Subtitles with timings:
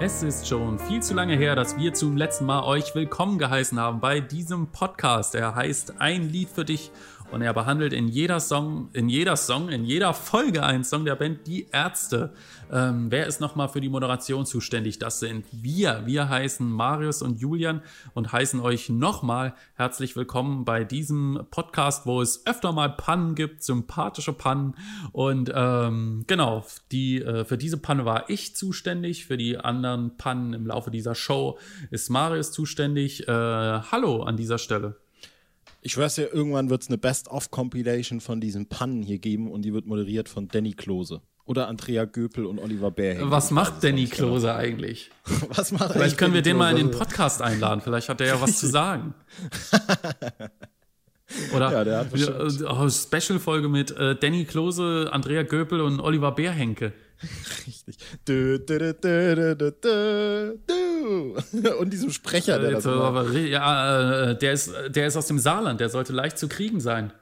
[0.00, 3.78] Es ist schon viel zu lange her, dass wir zum letzten Mal euch willkommen geheißen
[3.78, 5.36] haben bei diesem Podcast.
[5.36, 6.90] Er heißt Ein Lied für dich
[7.30, 11.16] und er behandelt in jeder Song, in jeder Song, in jeder Folge einen Song der
[11.16, 12.32] Band Die Ärzte.
[12.70, 14.98] Ähm, wer ist nochmal für die Moderation zuständig?
[14.98, 16.02] Das sind wir.
[16.04, 17.82] Wir heißen Marius und Julian
[18.14, 23.62] und heißen euch nochmal herzlich willkommen bei diesem Podcast, wo es öfter mal Pannen gibt,
[23.62, 24.74] sympathische Pannen.
[25.12, 29.26] Und ähm, genau, die, äh, für diese Panne war ich zuständig.
[29.26, 31.58] Für die anderen Pannen im Laufe dieser Show
[31.90, 33.26] ist Marius zuständig.
[33.26, 35.03] Äh, hallo an dieser Stelle.
[35.86, 39.74] Ich weiß ja, irgendwann wird es eine Best-of-Compilation von diesen Pannen hier geben und die
[39.74, 41.20] wird moderiert von Danny Klose.
[41.44, 43.30] Oder Andrea Göpel und Oliver Bär.
[43.30, 44.58] Was macht Danny Klose genau.
[44.58, 45.10] eigentlich?
[45.50, 47.82] was macht Vielleicht können wir den mal in den Podcast einladen.
[47.82, 49.12] Vielleicht hat er ja was zu sagen.
[51.54, 56.94] Oder ja, hat oh, Special-Folge mit äh, Danny Klose, Andrea Göpel und Oliver Bärhenke.
[57.66, 57.98] Richtig.
[58.24, 60.58] Du, du, du,
[61.78, 65.80] Und diesem Sprecher, der das aber, Ja, äh, der ist, der ist aus dem Saarland,
[65.80, 67.12] der sollte leicht zu kriegen sein.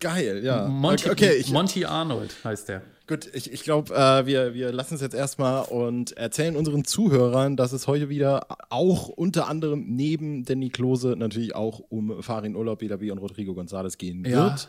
[0.00, 0.66] Geil, ja.
[0.66, 2.82] Monty, okay, ich, Monty Arnold heißt der.
[3.06, 7.56] Gut, ich, ich glaube, äh, wir, wir lassen es jetzt erstmal und erzählen unseren Zuhörern,
[7.56, 12.78] dass es heute wieder auch unter anderem neben Danny Klose natürlich auch um Farin Urlaub,
[12.78, 14.50] BW und Rodrigo González gehen ja.
[14.50, 14.68] wird.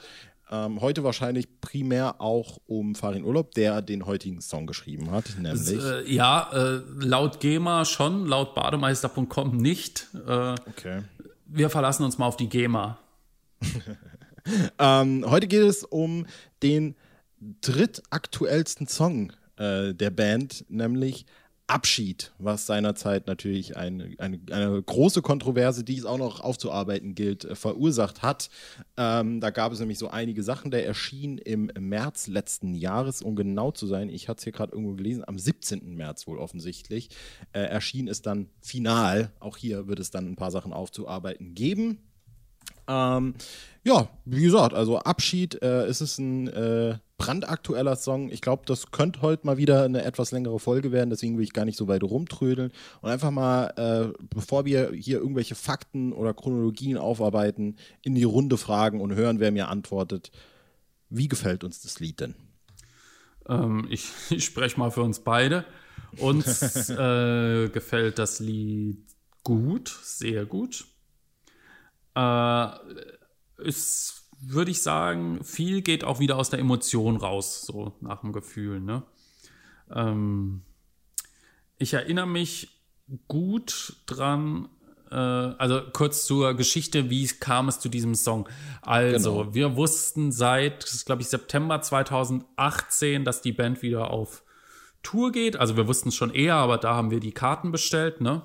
[0.53, 5.83] Ähm, heute wahrscheinlich primär auch um Farin Urlaub, der den heutigen Song geschrieben hat, nämlich.
[5.83, 10.09] Äh, ja, äh, laut GEMA schon, laut bademeister.com nicht.
[10.13, 11.01] Äh, okay.
[11.47, 12.99] Wir verlassen uns mal auf die GEMA.
[14.77, 16.27] ähm, heute geht es um
[16.61, 16.95] den
[17.61, 21.25] drittaktuellsten Song äh, der Band, nämlich
[21.67, 27.45] Abschied, was seinerzeit natürlich eine, eine, eine, große Kontroverse, die es auch noch aufzuarbeiten gilt,
[27.45, 28.49] äh, verursacht hat.
[28.97, 30.71] Ähm, da gab es nämlich so einige Sachen.
[30.71, 34.09] Der erschien im März letzten Jahres, um genau zu sein.
[34.09, 35.95] Ich hatte es hier gerade irgendwo gelesen, am 17.
[35.95, 37.09] März wohl offensichtlich.
[37.53, 39.31] Äh, erschien es dann final.
[39.39, 41.99] Auch hier wird es dann ein paar Sachen aufzuarbeiten geben.
[42.87, 43.35] Ähm,
[43.83, 48.29] ja, wie gesagt, also Abschied äh, ist es ein äh, brandaktueller Song.
[48.29, 51.53] Ich glaube, das könnte heute mal wieder eine etwas längere Folge werden, deswegen will ich
[51.53, 56.33] gar nicht so weit rumtrödeln und einfach mal, äh, bevor wir hier irgendwelche Fakten oder
[56.33, 60.31] Chronologien aufarbeiten, in die Runde fragen und hören, wer mir antwortet.
[61.09, 62.35] Wie gefällt uns das Lied denn?
[63.47, 65.65] Ähm, ich, ich spreche mal für uns beide.
[66.17, 69.05] Uns äh, gefällt das Lied
[69.43, 70.85] gut, sehr gut.
[72.15, 72.67] Äh,
[73.57, 78.33] ist würde ich sagen, viel geht auch wieder aus der Emotion raus, so nach dem
[78.33, 78.79] Gefühl.
[78.79, 79.03] Ne?
[79.93, 80.61] Ähm,
[81.77, 82.81] ich erinnere mich
[83.27, 84.69] gut dran,
[85.11, 88.47] äh, also kurz zur Geschichte, wie kam es zu diesem Song.
[88.81, 89.53] Also, genau.
[89.53, 94.43] wir wussten seit, glaube ich, September 2018, dass die Band wieder auf
[95.03, 95.57] Tour geht.
[95.57, 98.41] Also wir wussten es schon eher, aber da haben wir die Karten bestellt, ne?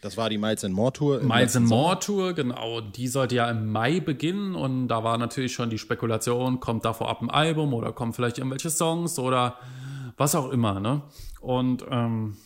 [0.00, 1.20] Das war die Miles and More Tour.
[1.22, 2.80] Miles and More Tour, genau.
[2.80, 6.92] Die sollte ja im Mai beginnen und da war natürlich schon die Spekulation, kommt da
[6.92, 9.56] vorab ein Album oder kommen vielleicht irgendwelche Songs oder
[10.16, 11.02] was auch immer, ne?
[11.40, 12.36] Und ähm,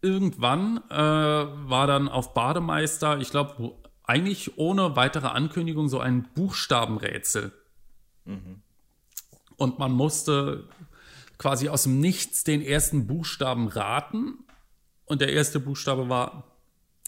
[0.00, 7.52] irgendwann äh, war dann auf Bademeister, ich glaube, eigentlich ohne weitere Ankündigung so ein Buchstabenrätsel.
[8.24, 8.62] Mhm.
[9.56, 10.68] Und man musste
[11.38, 14.44] quasi aus dem Nichts den ersten Buchstaben raten
[15.12, 16.44] und der erste Buchstabe war,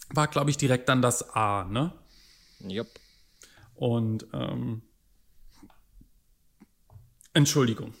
[0.09, 1.91] war glaube ich, direkt dann das A, ne?
[2.63, 2.87] Yep.
[3.73, 4.83] Und, ähm,
[7.33, 7.93] Entschuldigung.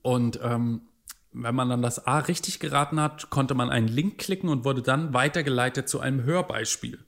[0.00, 0.88] Und ähm,
[1.32, 4.82] wenn man dann das A richtig geraten hat, konnte man einen Link klicken und wurde
[4.82, 6.98] dann weitergeleitet zu einem Hörbeispiel.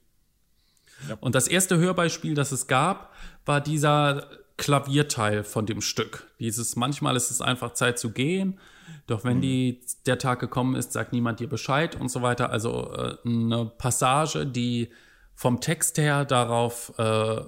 [1.09, 1.23] Yep.
[1.23, 3.13] Und das erste Hörbeispiel, das es gab,
[3.45, 6.33] war dieser Klavierteil von dem Stück.
[6.39, 8.59] Dieses manchmal ist es einfach Zeit zu gehen
[9.07, 9.43] doch wenn mhm.
[9.43, 12.51] die, der Tag gekommen ist, sagt niemand dir Bescheid und so weiter.
[12.51, 14.91] Also äh, eine Passage, die
[15.35, 17.41] vom Text her darauf, äh,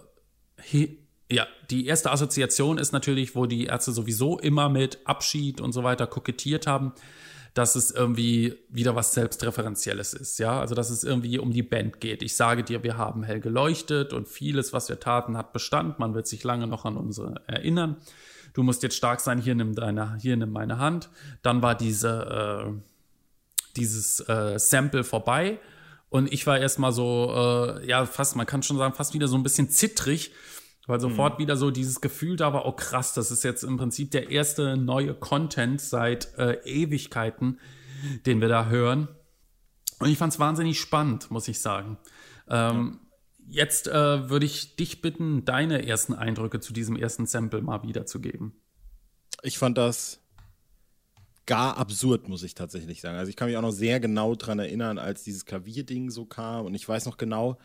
[1.30, 5.82] ja, die erste Assoziation ist natürlich, wo die Ärzte sowieso immer mit Abschied und so
[5.82, 6.92] weiter kokettiert haben,
[7.56, 12.00] dass es irgendwie wieder was Selbstreferenzielles ist, ja, also dass es irgendwie um die Band
[12.00, 12.22] geht.
[12.22, 15.98] Ich sage dir, wir haben hell geleuchtet und vieles, was wir taten, hat Bestand.
[15.98, 17.97] Man wird sich lange noch an unsere erinnern
[18.56, 21.10] du musst jetzt stark sein, hier nimm deine, hier nimm meine Hand.
[21.42, 22.72] Dann war diese, äh,
[23.76, 25.59] dieses äh, Sample vorbei.
[26.09, 29.36] Und ich war erstmal so, äh, ja, fast, man kann schon sagen, fast wieder so
[29.36, 30.32] ein bisschen zittrig,
[30.86, 31.42] weil sofort mhm.
[31.42, 34.77] wieder so dieses Gefühl da war, oh krass, das ist jetzt im Prinzip der erste
[34.77, 37.59] neue Content seit äh, Ewigkeiten,
[38.24, 39.09] den wir da hören.
[39.98, 41.98] Und ich fand es wahnsinnig spannend, muss ich sagen.
[42.48, 43.00] Ähm,
[43.48, 48.53] Jetzt äh, würde ich dich bitten, deine ersten Eindrücke zu diesem ersten Sample mal wiederzugeben.
[49.42, 50.21] Ich fand das
[51.47, 53.16] gar absurd, muss ich tatsächlich sagen.
[53.16, 56.66] Also ich kann mich auch noch sehr genau daran erinnern, als dieses Klavierding so kam
[56.66, 57.59] und ich weiß noch genau,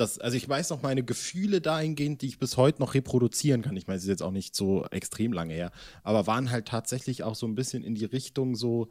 [0.00, 3.76] dass, also ich weiß noch meine Gefühle dahingehend, die ich bis heute noch reproduzieren kann.
[3.76, 5.72] Ich meine, es ist jetzt auch nicht so extrem lange her,
[6.02, 8.88] aber waren halt tatsächlich auch so ein bisschen in die Richtung so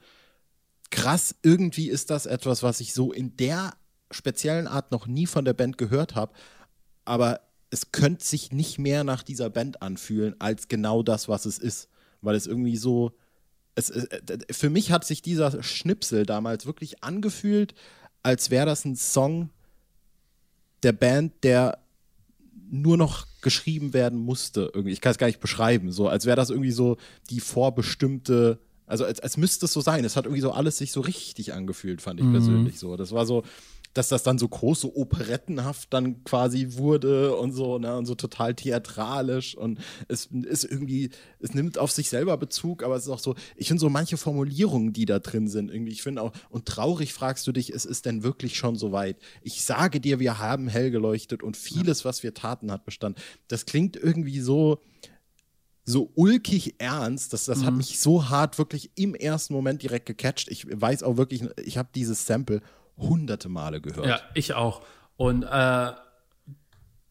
[0.89, 3.74] krass, irgendwie ist das etwas, was ich so in der
[4.12, 6.33] speziellen Art noch nie von der Band gehört habe,
[7.06, 11.57] aber es könnte sich nicht mehr nach dieser Band anfühlen, als genau das, was es
[11.57, 11.89] ist.
[12.21, 13.12] Weil es irgendwie so.
[13.75, 17.75] Es, äh, für mich hat sich dieser Schnipsel damals wirklich angefühlt,
[18.24, 19.50] als wäre das ein Song
[20.83, 21.79] der Band, der
[22.69, 24.71] nur noch geschrieben werden musste.
[24.74, 24.91] Irgendwie.
[24.91, 25.91] Ich kann es gar nicht beschreiben.
[25.91, 26.97] So, als wäre das irgendwie so
[27.29, 28.59] die vorbestimmte.
[28.85, 30.06] Also als, als müsste es so sein.
[30.06, 32.31] Es hat irgendwie so alles sich so richtig angefühlt, fand ich mhm.
[32.31, 32.95] persönlich so.
[32.95, 33.44] Das war so,
[33.94, 38.54] dass das dann so große operettenhaft dann quasi wurde und so, ne, und so total
[38.54, 43.19] theatralisch und es ist irgendwie, es nimmt auf sich selber Bezug, aber es ist auch
[43.19, 46.66] so, ich finde so manche Formulierungen, die da drin sind, irgendwie, ich finde auch, und
[46.66, 49.18] traurig fragst du dich, es ist denn wirklich schon so weit?
[49.42, 53.18] Ich sage dir, wir haben hell geleuchtet und vieles, was wir taten, hat Bestand.
[53.48, 54.80] Das klingt irgendwie so,
[55.88, 57.66] so ulkig ernst, das, das mhm.
[57.66, 60.50] hat mich so hart wirklich im ersten Moment direkt gecatcht.
[60.50, 62.62] Ich weiß auch wirklich, ich habe dieses Sample
[62.97, 64.07] hunderte Male gehört.
[64.07, 64.81] Ja, ich auch.
[65.15, 65.91] Und äh,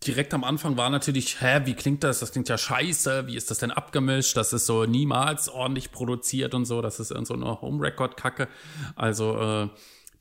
[0.06, 2.20] direkt am Anfang war natürlich, hä, wie klingt das?
[2.20, 3.26] Das klingt ja scheiße.
[3.26, 4.36] Wie ist das denn abgemischt?
[4.36, 6.82] Das ist so niemals ordentlich produziert und so.
[6.82, 8.48] Das ist so eine Home-Record-Kacke.
[8.94, 9.68] Also äh,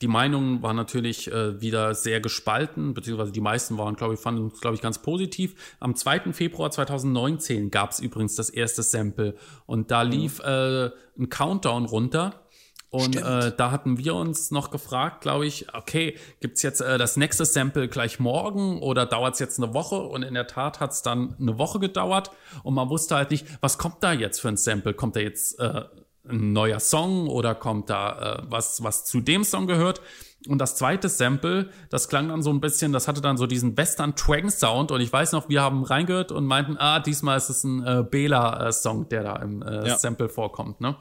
[0.02, 4.50] die Meinungen waren natürlich äh, wieder sehr gespalten, beziehungsweise die meisten waren, glaube ich, fanden
[4.52, 5.54] es, glaube ich, ganz positiv.
[5.80, 6.32] Am 2.
[6.32, 12.45] Februar 2019 gab es übrigens das erste Sample und da lief äh, ein Countdown runter
[12.90, 17.16] und äh, da hatten wir uns noch gefragt, glaube ich, okay, gibt's jetzt äh, das
[17.16, 19.96] nächste Sample gleich morgen oder dauert's jetzt eine Woche?
[19.96, 22.30] Und in der Tat hat's dann eine Woche gedauert
[22.62, 24.94] und man wusste halt nicht, was kommt da jetzt für ein Sample?
[24.94, 25.82] Kommt da jetzt äh,
[26.28, 30.00] ein neuer Song oder kommt da äh, was, was zu dem Song gehört?
[30.48, 33.76] Und das zweite Sample, das klang dann so ein bisschen, das hatte dann so diesen
[33.76, 34.92] Western-Twang-Sound.
[34.92, 38.04] Und ich weiß noch, wir haben reingehört und meinten, ah, diesmal ist es ein äh,
[38.08, 39.98] Bela-Song, der da im äh, ja.
[39.98, 40.96] Sample vorkommt, ne?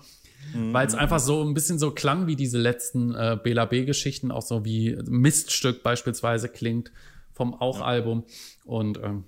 [0.53, 0.73] Mhm.
[0.73, 4.41] Weil es einfach so ein bisschen so klang wie diese letzten äh, Bela B-Geschichten, auch
[4.41, 6.91] so wie Miststück beispielsweise klingt
[7.33, 8.23] vom Auch-Album.
[8.27, 8.71] Ja.
[8.71, 9.25] Und ähm,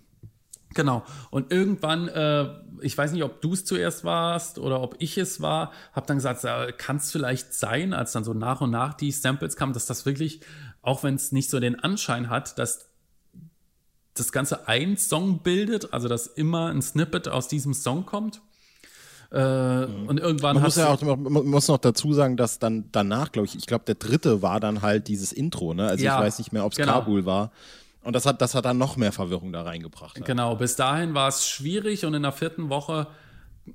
[0.73, 1.03] Genau.
[1.31, 2.49] Und irgendwann, äh,
[2.81, 6.17] ich weiß nicht, ob du es zuerst warst oder ob ich es war, habe dann
[6.17, 6.45] gesagt,
[6.77, 10.05] kann es vielleicht sein, als dann so nach und nach die Samples kamen, dass das
[10.05, 10.41] wirklich,
[10.81, 12.89] auch wenn es nicht so den Anschein hat, dass
[14.13, 18.41] das Ganze ein Song bildet, also dass immer ein Snippet aus diesem Song kommt.
[19.31, 20.07] Äh, mhm.
[20.07, 23.45] Und irgendwann man muss ja auch man muss noch dazu sagen, dass dann danach, glaube
[23.45, 25.87] ich, ich glaube, der dritte war dann halt dieses Intro, ne?
[25.87, 26.93] Also ja, ich weiß nicht mehr, ob es genau.
[26.93, 27.51] Kabul war.
[28.03, 30.15] Und das hat, das hat dann noch mehr Verwirrung da reingebracht.
[30.15, 30.25] Halt.
[30.25, 33.07] Genau, bis dahin war es schwierig und in der vierten Woche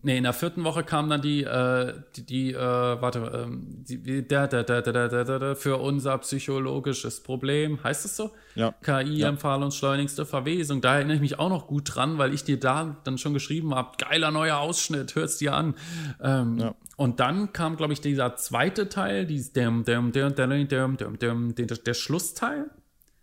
[0.03, 4.27] Nee, in der vierten Woche kam dann die, äh, die, die äh, warte, ähm, die,
[4.27, 8.31] der, der, der, der, der, der, der, für unser psychologisches Problem, heißt es so?
[8.55, 8.75] Ja.
[8.83, 9.29] KI ja.
[9.29, 10.81] empfahl uns schleunigste Verwesung.
[10.81, 13.75] Da erinnere ich mich auch noch gut dran, weil ich dir da dann schon geschrieben
[13.75, 15.75] habe, geiler neuer Ausschnitt, hörst dir an.
[16.23, 16.75] Ähm, ja.
[16.97, 21.19] Und dann kam, glaube ich, dieser zweite Teil, dieses dem, dem, dem, dem, dem, dem,
[21.19, 22.71] dem, der, der Schlussteil,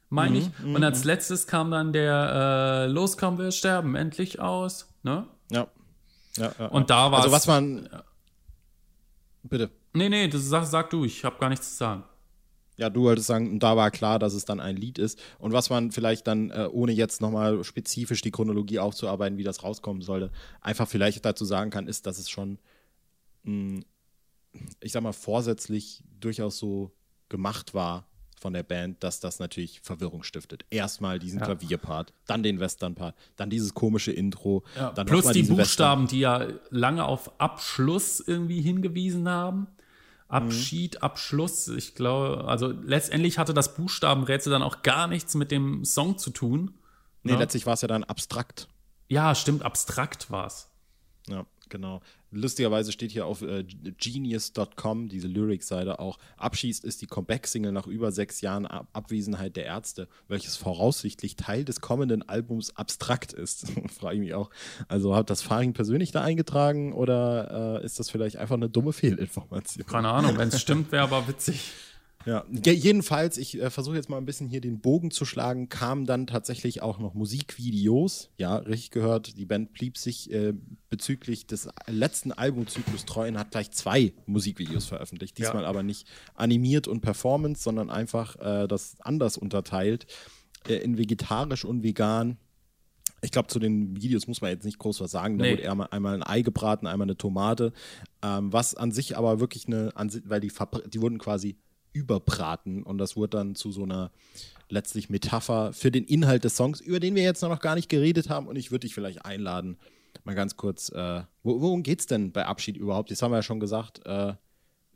[0.10, 0.76] meine mhm, ich.
[0.76, 1.08] Und als mhm.
[1.08, 5.28] letztes kam dann der äh, Los kommen wir sterben endlich aus, ne?
[6.38, 6.54] Ja.
[6.58, 7.90] Ja, und da war Also was man.
[9.44, 9.72] Bitte.
[9.94, 12.04] Nee, nee, das sag, sag du, ich habe gar nichts zu sagen.
[12.78, 15.20] Ja, du wolltest sagen, und da war klar, dass es dann ein Lied ist.
[15.38, 19.64] Und was man vielleicht dann, äh, ohne jetzt nochmal spezifisch die Chronologie aufzuarbeiten, wie das
[19.64, 20.32] rauskommen sollte,
[20.62, 22.58] einfach vielleicht dazu sagen kann, ist, dass es schon,
[23.44, 23.82] mh,
[24.80, 26.92] ich sag mal, vorsätzlich durchaus so
[27.28, 28.09] gemacht war,
[28.40, 30.66] von der Band, dass das natürlich Verwirrung stiftet.
[30.70, 31.46] Erstmal diesen ja.
[31.46, 34.64] Klavierpart, dann den Western-Part, dann dieses komische Intro.
[34.76, 34.92] Ja.
[34.92, 39.68] Dann Plus die Buchstaben, Western die ja lange auf Abschluss irgendwie hingewiesen haben.
[40.30, 41.02] Abschied, mhm.
[41.02, 41.68] Abschluss.
[41.70, 46.30] Ich glaube, also letztendlich hatte das Buchstabenrätsel dann auch gar nichts mit dem Song zu
[46.30, 46.76] tun.
[47.24, 47.40] Nee, ja?
[47.40, 48.68] letztlich war es ja dann abstrakt.
[49.08, 50.70] Ja, stimmt, abstrakt war es.
[51.28, 52.02] Ja, genau.
[52.32, 58.12] Lustigerweise steht hier auf äh, genius.com, diese Lyric-Seite auch, abschießt ist die Comeback-Single nach über
[58.12, 63.68] sechs Jahren Ab Abwesenheit der Ärzte, welches voraussichtlich Teil des kommenden Albums Abstrakt ist.
[63.90, 64.50] Frage ich mich auch.
[64.88, 68.94] Also hat das Faring persönlich da eingetragen oder äh, ist das vielleicht einfach eine dumme
[68.94, 69.86] Fehlinformation?
[69.86, 71.72] Keine Ahnung, wenn es stimmt, wäre aber witzig.
[72.26, 76.06] Ja, jedenfalls, ich äh, versuche jetzt mal ein bisschen hier den Bogen zu schlagen, kamen
[76.06, 78.30] dann tatsächlich auch noch Musikvideos.
[78.38, 80.54] Ja, richtig gehört, die Band blieb sich äh,
[80.90, 85.38] bezüglich des letzten Albumzyklus treu und hat gleich zwei Musikvideos veröffentlicht.
[85.38, 85.70] Diesmal ja.
[85.70, 90.06] aber nicht animiert und Performance, sondern einfach äh, das anders unterteilt
[90.68, 92.38] äh, in vegetarisch und vegan.
[93.22, 95.38] Ich glaube, zu den Videos muss man jetzt nicht groß was sagen.
[95.38, 95.54] Da nee.
[95.54, 97.74] wurde eher einmal ein Ei gebraten, einmal eine Tomate.
[98.22, 99.94] Ähm, was an sich aber wirklich eine,
[100.26, 100.52] weil die,
[100.88, 101.58] die wurden quasi
[102.00, 104.12] überbraten und das wurde dann zu so einer
[104.70, 108.30] letztlich Metapher für den Inhalt des Songs, über den wir jetzt noch gar nicht geredet
[108.30, 108.48] haben.
[108.48, 109.78] Und ich würde dich vielleicht einladen,
[110.24, 113.10] mal ganz kurz, äh, worum geht es denn bei Abschied überhaupt?
[113.10, 114.34] Jetzt haben wir ja schon gesagt, äh,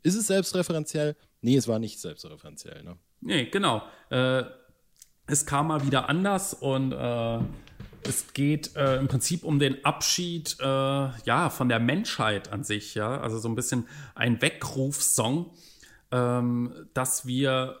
[0.02, 1.16] ist es selbstreferenziell?
[1.40, 2.82] Nee, es war nicht selbstreferenziell.
[2.84, 2.96] Ne?
[3.20, 3.82] Nee, genau.
[4.10, 4.44] Äh,
[5.26, 7.38] es kam mal wieder anders und äh,
[8.06, 12.94] es geht äh, im Prinzip um den Abschied äh, ja, von der Menschheit an sich.
[12.94, 13.20] Ja?
[13.20, 15.50] Also so ein bisschen ein Weckrufsong,
[16.14, 17.80] ähm, dass wir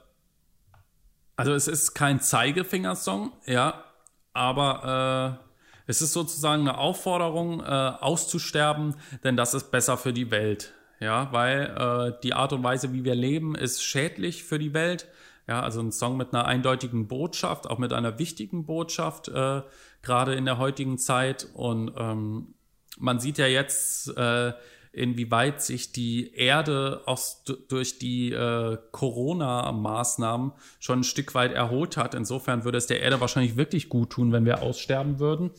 [1.36, 3.84] also es ist kein Zeigefingersong, ja,
[4.32, 5.44] aber äh,
[5.86, 10.72] es ist sozusagen eine Aufforderung, äh, auszusterben, denn das ist besser für die Welt.
[11.00, 15.08] Ja, weil äh, die Art und Weise, wie wir leben, ist schädlich für die Welt.
[15.46, 19.62] Ja, also ein Song mit einer eindeutigen Botschaft, auch mit einer wichtigen Botschaft, äh,
[20.02, 21.48] gerade in der heutigen Zeit.
[21.52, 22.54] Und ähm,
[22.96, 24.52] man sieht ja jetzt, äh,
[24.94, 32.14] inwieweit sich die Erde aus, durch die äh, Corona-Maßnahmen schon ein Stück weit erholt hat.
[32.14, 35.50] Insofern würde es der Erde wahrscheinlich wirklich gut tun, wenn wir aussterben würden.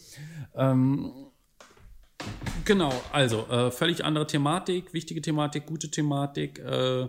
[0.56, 1.12] Ähm,
[2.64, 7.08] genau, also äh, völlig andere Thematik, wichtige Thematik, gute Thematik, äh,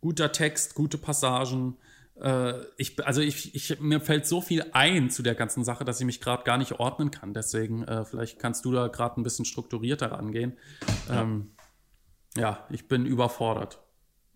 [0.00, 1.76] guter Text, gute Passagen.
[2.20, 6.00] Äh, ich, also ich, ich, mir fällt so viel ein zu der ganzen Sache, dass
[6.00, 7.32] ich mich gerade gar nicht ordnen kann.
[7.32, 10.56] Deswegen, äh, vielleicht kannst du da gerade ein bisschen strukturierter rangehen.
[11.08, 11.50] Ja, ähm,
[12.36, 13.78] ja ich bin überfordert.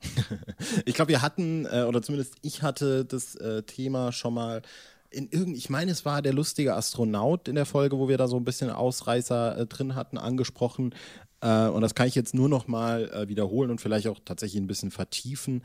[0.84, 4.62] ich glaube, wir hatten, äh, oder zumindest ich hatte das äh, Thema schon mal
[5.10, 8.26] in irgend, ich meine, es war der lustige Astronaut in der Folge, wo wir da
[8.26, 10.94] so ein bisschen Ausreißer äh, drin hatten, angesprochen.
[11.40, 14.66] Äh, und das kann ich jetzt nur noch mal wiederholen und vielleicht auch tatsächlich ein
[14.66, 15.62] bisschen vertiefen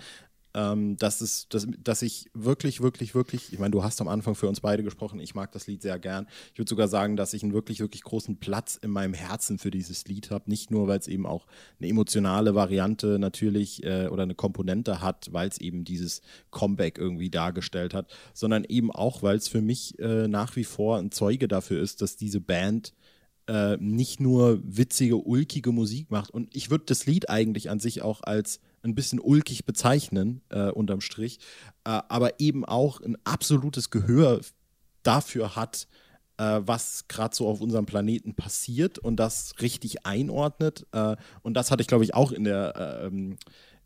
[0.53, 4.33] ähm, dass, es, dass, dass ich wirklich, wirklich, wirklich, ich meine, du hast am Anfang
[4.35, 6.27] für uns beide gesprochen, ich mag das Lied sehr gern.
[6.53, 9.69] Ich würde sogar sagen, dass ich einen wirklich, wirklich großen Platz in meinem Herzen für
[9.69, 10.49] dieses Lied habe.
[10.49, 11.45] Nicht nur, weil es eben auch
[11.79, 17.29] eine emotionale Variante natürlich äh, oder eine Komponente hat, weil es eben dieses Comeback irgendwie
[17.29, 21.47] dargestellt hat, sondern eben auch, weil es für mich äh, nach wie vor ein Zeuge
[21.47, 22.93] dafür ist, dass diese Band
[23.47, 26.31] äh, nicht nur witzige, ulkige Musik macht.
[26.31, 30.69] Und ich würde das Lied eigentlich an sich auch als ein bisschen ulkig bezeichnen, äh,
[30.69, 31.39] unterm Strich,
[31.83, 34.41] äh, aber eben auch ein absolutes Gehör
[35.03, 35.87] dafür hat,
[36.37, 40.87] äh, was gerade so auf unserem Planeten passiert und das richtig einordnet.
[40.91, 43.37] Äh, und das hatte ich, glaube ich, auch in der ähm,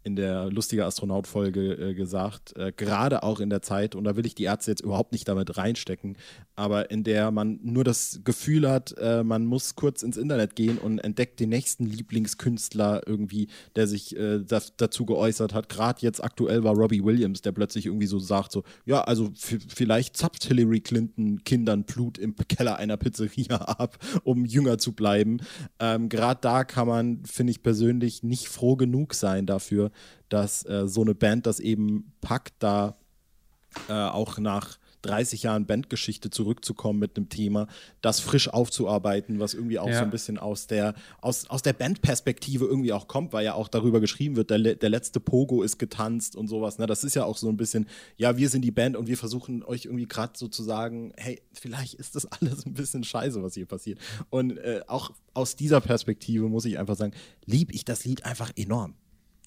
[0.04, 4.26] in der lustige Astronaut-Folge äh, gesagt, äh, gerade auch in der Zeit, und da will
[4.26, 6.18] ich die Ärzte jetzt überhaupt nicht damit reinstecken,
[6.56, 10.78] aber in der man nur das Gefühl hat, äh, man muss kurz ins Internet gehen
[10.78, 15.70] und entdeckt den nächsten Lieblingskünstler irgendwie, der sich äh, das, dazu geäußert hat.
[15.70, 20.18] Gerade jetzt aktuell war Robbie Williams, der plötzlich irgendwie so sagt, so, ja, also vielleicht
[20.18, 25.38] zapft Hillary Clinton Kindern Blut im Keller einer Pizzeria ab, um jünger zu bleiben.
[25.80, 29.92] Ähm, Gerade da kann man, finde ich persönlich, nicht froh genug sein dafür,
[30.30, 32.96] dass äh, so eine Band das eben packt, da
[33.90, 37.68] äh, auch nach 30 Jahren Bandgeschichte zurückzukommen mit einem Thema,
[38.02, 40.00] das frisch aufzuarbeiten, was irgendwie auch ja.
[40.00, 43.68] so ein bisschen aus der, aus, aus der Bandperspektive irgendwie auch kommt, weil ja auch
[43.68, 46.80] darüber geschrieben wird, der, der letzte Pogo ist getanzt und sowas.
[46.80, 46.88] Ne?
[46.88, 49.64] Das ist ja auch so ein bisschen, ja, wir sind die Band und wir versuchen
[49.64, 53.54] euch irgendwie gerade so zu sagen, hey, vielleicht ist das alles ein bisschen scheiße, was
[53.54, 54.00] hier passiert.
[54.30, 57.14] Und äh, auch aus dieser Perspektive muss ich einfach sagen,
[57.46, 58.96] lieb ich das Lied einfach enorm.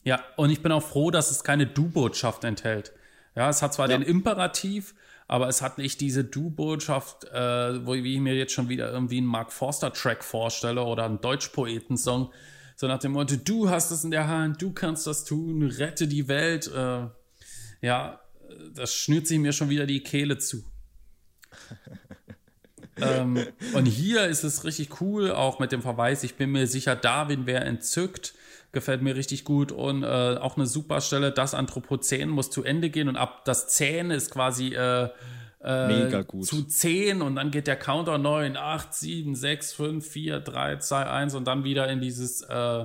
[0.07, 2.93] Ja, und ich bin auch froh, dass es keine Du-Botschaft enthält.
[3.35, 3.99] Ja, es hat zwar ja.
[3.99, 4.95] den Imperativ,
[5.27, 9.17] aber es hat nicht diese Du-Botschaft, äh, wo wie ich mir jetzt schon wieder irgendwie
[9.17, 12.33] einen Mark Forster-Track vorstelle oder einen Deutschpoeten-Song,
[12.77, 16.07] so nach dem Motto, du hast es in der Hand, du kannst das tun, rette
[16.07, 16.71] die Welt.
[16.73, 17.09] Äh,
[17.81, 18.21] ja,
[18.77, 20.63] das schnürt sich mir schon wieder die Kehle zu.
[22.99, 23.45] ähm,
[23.75, 27.47] und hier ist es richtig cool, auch mit dem Verweis, ich bin mir sicher, Darwin
[27.47, 28.35] wäre entzückt
[28.73, 32.91] gefällt mir richtig gut und äh, auch eine super Stelle, das Anthropozän muss zu Ende
[32.91, 35.09] gehen und ab das Zähne ist quasi äh,
[35.63, 36.45] äh Mega gut.
[36.45, 41.07] zu 10 und dann geht der Counter 9, 8, 7, 6, 5, 4, 3, 2,
[41.07, 42.85] 1 und dann wieder in dieses äh,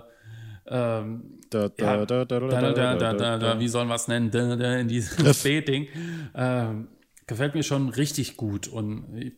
[3.59, 5.88] wie sollen wir es nennen, in dieses B-Ding.
[6.33, 6.88] Ähm,
[7.27, 9.33] gefällt mir schon richtig gut und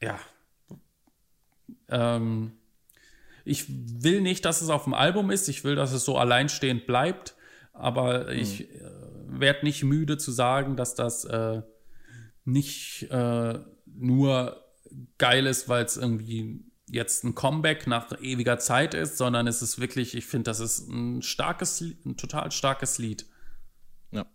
[0.00, 0.18] ja.
[1.88, 2.52] Ähm,
[3.44, 5.48] ich will nicht, dass es auf dem Album ist.
[5.48, 7.34] Ich will, dass es so alleinstehend bleibt.
[7.72, 8.38] Aber hm.
[8.38, 8.80] ich äh,
[9.26, 11.62] werde nicht müde zu sagen, dass das äh,
[12.44, 14.64] nicht äh, nur
[15.18, 19.80] geil ist, weil es irgendwie jetzt ein Comeback nach ewiger Zeit ist, sondern es ist
[19.80, 23.26] wirklich, ich finde, das ist ein starkes, ein total starkes Lied.
[24.10, 24.26] Ja.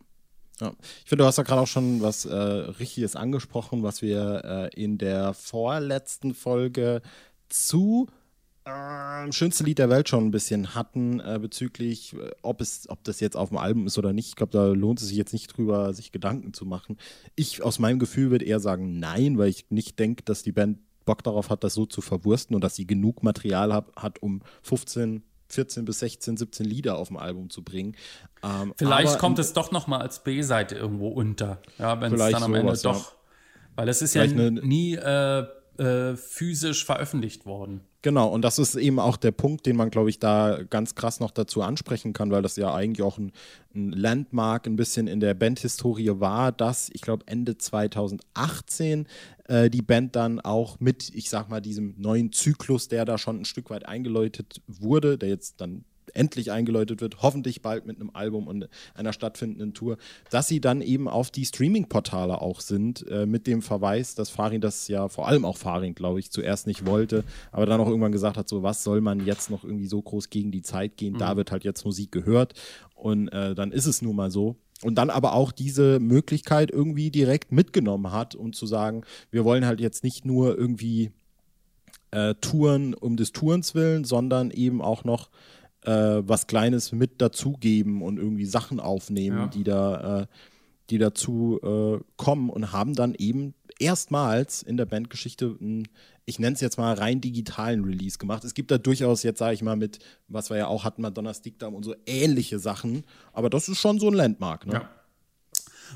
[0.59, 0.73] Ja.
[1.03, 4.81] Ich finde, du hast ja gerade auch schon was äh, Richtiges angesprochen, was wir äh,
[4.81, 7.03] in der vorletzten Folge
[7.47, 8.07] zu
[8.67, 13.03] äh, schönste Lied der Welt schon ein bisschen hatten äh, bezüglich, äh, ob es, ob
[13.03, 14.29] das jetzt auf dem Album ist oder nicht.
[14.29, 16.97] Ich glaube, da lohnt es sich jetzt nicht drüber, sich Gedanken zu machen.
[17.35, 20.79] Ich aus meinem Gefühl würde eher sagen nein, weil ich nicht denke, dass die Band
[21.05, 24.41] Bock darauf hat, das so zu verwursten und dass sie genug Material hab, hat, um
[24.63, 27.95] 15 14 bis 16, 17 Lieder auf dem Album zu bringen.
[28.43, 32.43] Ähm, vielleicht kommt es doch noch mal als B-Seite irgendwo unter, ja, wenn es dann
[32.43, 33.17] am sowas, Ende doch, ja.
[33.77, 35.45] weil es ist vielleicht ja nie äh,
[35.77, 37.81] äh, physisch veröffentlicht worden.
[38.03, 41.19] Genau, und das ist eben auch der Punkt, den man, glaube ich, da ganz krass
[41.19, 43.31] noch dazu ansprechen kann, weil das ja eigentlich auch ein,
[43.73, 49.07] ein Landmark ein bisschen in der Bandhistorie war, dass ich glaube Ende 2018
[49.45, 53.41] äh, die Band dann auch mit, ich sag mal, diesem neuen Zyklus, der da schon
[53.41, 55.83] ein Stück weit eingeläutet wurde, der jetzt dann
[56.17, 59.97] endlich eingeläutet wird, hoffentlich bald mit einem Album und einer stattfindenden Tour,
[60.29, 64.61] dass sie dann eben auf die Streaming-Portale auch sind, äh, mit dem Verweis, dass Farin
[64.61, 68.11] das ja vor allem auch Farin, glaube ich, zuerst nicht wollte, aber dann auch irgendwann
[68.11, 71.13] gesagt hat, so was soll man jetzt noch irgendwie so groß gegen die Zeit gehen,
[71.13, 71.19] mhm.
[71.19, 72.53] da wird halt jetzt Musik gehört
[72.95, 77.09] und äh, dann ist es nun mal so und dann aber auch diese Möglichkeit irgendwie
[77.09, 81.11] direkt mitgenommen hat, um zu sagen, wir wollen halt jetzt nicht nur irgendwie
[82.11, 85.29] äh, Touren um des Tourens willen, sondern eben auch noch
[85.83, 89.47] äh, was Kleines mit dazugeben und irgendwie Sachen aufnehmen, ja.
[89.47, 90.27] die da, äh,
[90.89, 95.87] die dazu äh, kommen und haben dann eben erstmals in der Bandgeschichte einen,
[96.25, 98.43] ich nenne es jetzt mal rein digitalen Release gemacht.
[98.43, 101.41] Es gibt da durchaus jetzt, sage ich mal, mit, was wir ja auch hatten, Madonna's
[101.41, 103.03] Dickdarm und so ähnliche Sachen,
[103.33, 104.65] aber das ist schon so ein Landmark.
[104.65, 104.73] Ne?
[104.73, 104.89] Ja.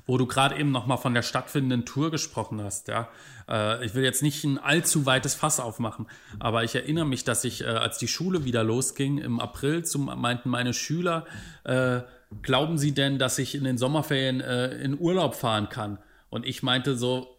[0.05, 3.09] Wo du gerade eben noch mal von der stattfindenden Tour gesprochen hast, ja.
[3.47, 6.07] Äh, ich will jetzt nicht ein allzu weites Fass aufmachen,
[6.39, 10.05] aber ich erinnere mich, dass ich, äh, als die Schule wieder losging im April, zum,
[10.05, 11.25] meinten meine Schüler,
[11.63, 12.01] äh,
[12.41, 15.99] glauben Sie denn, dass ich in den Sommerferien äh, in Urlaub fahren kann?
[16.29, 17.37] Und ich meinte so,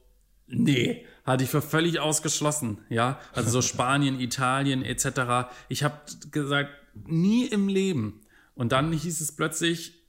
[0.54, 3.18] Nee, hatte ich für völlig ausgeschlossen, ja.
[3.32, 5.50] Also so Spanien, Italien etc.
[5.68, 5.96] Ich habe
[6.30, 6.70] gesagt,
[7.06, 8.20] nie im Leben.
[8.54, 10.01] Und dann hieß es plötzlich,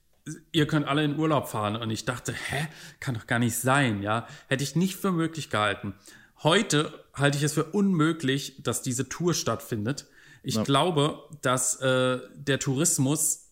[0.52, 1.76] ihr könnt alle in Urlaub fahren.
[1.76, 2.68] Und ich dachte, hä,
[3.00, 4.26] kann doch gar nicht sein, ja.
[4.48, 5.94] Hätte ich nicht für möglich gehalten.
[6.42, 10.06] Heute halte ich es für unmöglich, dass diese Tour stattfindet.
[10.42, 10.62] Ich ja.
[10.62, 13.50] glaube, dass äh, der Tourismus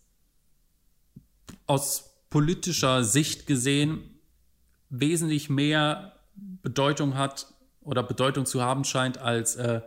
[1.66, 4.20] aus politischer Sicht gesehen
[4.90, 7.46] wesentlich mehr Bedeutung hat
[7.80, 9.80] oder Bedeutung zu haben scheint als äh,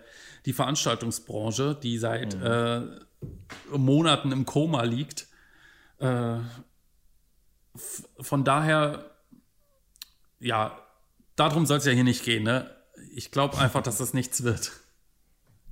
[0.46, 2.44] die Veranstaltungsbranche, die seit mhm.
[2.44, 5.28] äh, Monaten im Koma liegt.
[6.00, 6.38] Äh,
[8.20, 9.12] von daher,
[10.40, 10.80] ja,
[11.36, 12.44] darum soll es ja hier nicht gehen.
[12.44, 12.70] Ne?
[13.14, 14.72] Ich glaube einfach, dass das nichts wird.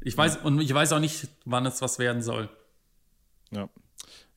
[0.02, 2.50] Ich weiß, und ich weiß auch nicht, wann es was werden soll.
[3.52, 3.70] Ja.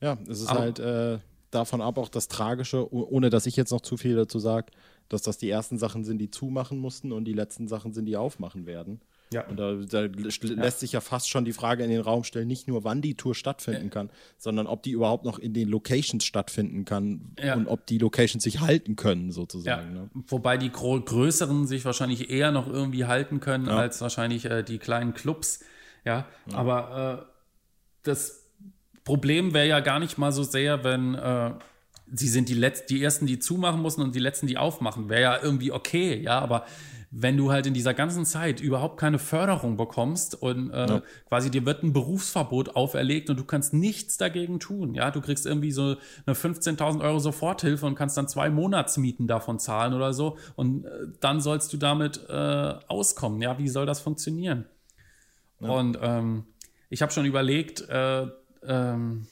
[0.00, 1.18] Ja, es ist Aber, halt äh,
[1.50, 4.70] davon ab auch das Tragische, ohne dass ich jetzt noch zu viel dazu sage
[5.09, 8.16] dass das die ersten Sachen sind, die zumachen mussten und die letzten Sachen sind, die
[8.16, 9.00] aufmachen werden.
[9.33, 9.45] Ja.
[9.47, 10.71] Und da, da lässt ja.
[10.71, 13.35] sich ja fast schon die Frage in den Raum stellen, nicht nur wann die Tour
[13.35, 13.91] stattfinden ja.
[13.91, 17.55] kann, sondern ob die überhaupt noch in den Locations stattfinden kann ja.
[17.55, 19.93] und ob die Locations sich halten können, sozusagen.
[19.93, 20.11] Ne?
[20.29, 25.12] Wobei die größeren sich wahrscheinlich eher noch irgendwie halten können als wahrscheinlich äh, die kleinen
[25.15, 25.61] Clubs.
[26.05, 27.33] Ja, aber äh,
[28.05, 28.45] das
[29.03, 31.51] Problem wäre ja gar nicht mal so sehr, wenn äh,
[32.12, 35.09] sie sind die, Letz die ersten, die zumachen mussten und die letzten, die aufmachen.
[35.09, 36.65] Wäre ja irgendwie okay, ja, aber
[37.11, 41.03] wenn du halt in dieser ganzen Zeit überhaupt keine Förderung bekommst und äh, ja.
[41.29, 45.47] quasi dir wird ein Berufsverbot auferlegt und du kannst nichts dagegen tun, ja, du kriegst
[45.47, 50.37] irgendwie so eine 15.000 Euro Soforthilfe und kannst dann zwei Monatsmieten davon zahlen oder so
[50.57, 50.88] und äh,
[51.21, 54.66] dann sollst du damit äh, auskommen, ja, wie soll das funktionieren?
[55.61, 55.71] Ja.
[55.71, 56.45] Und ähm,
[56.90, 58.27] ich habe schon überlegt, äh,
[58.66, 59.27] ähm,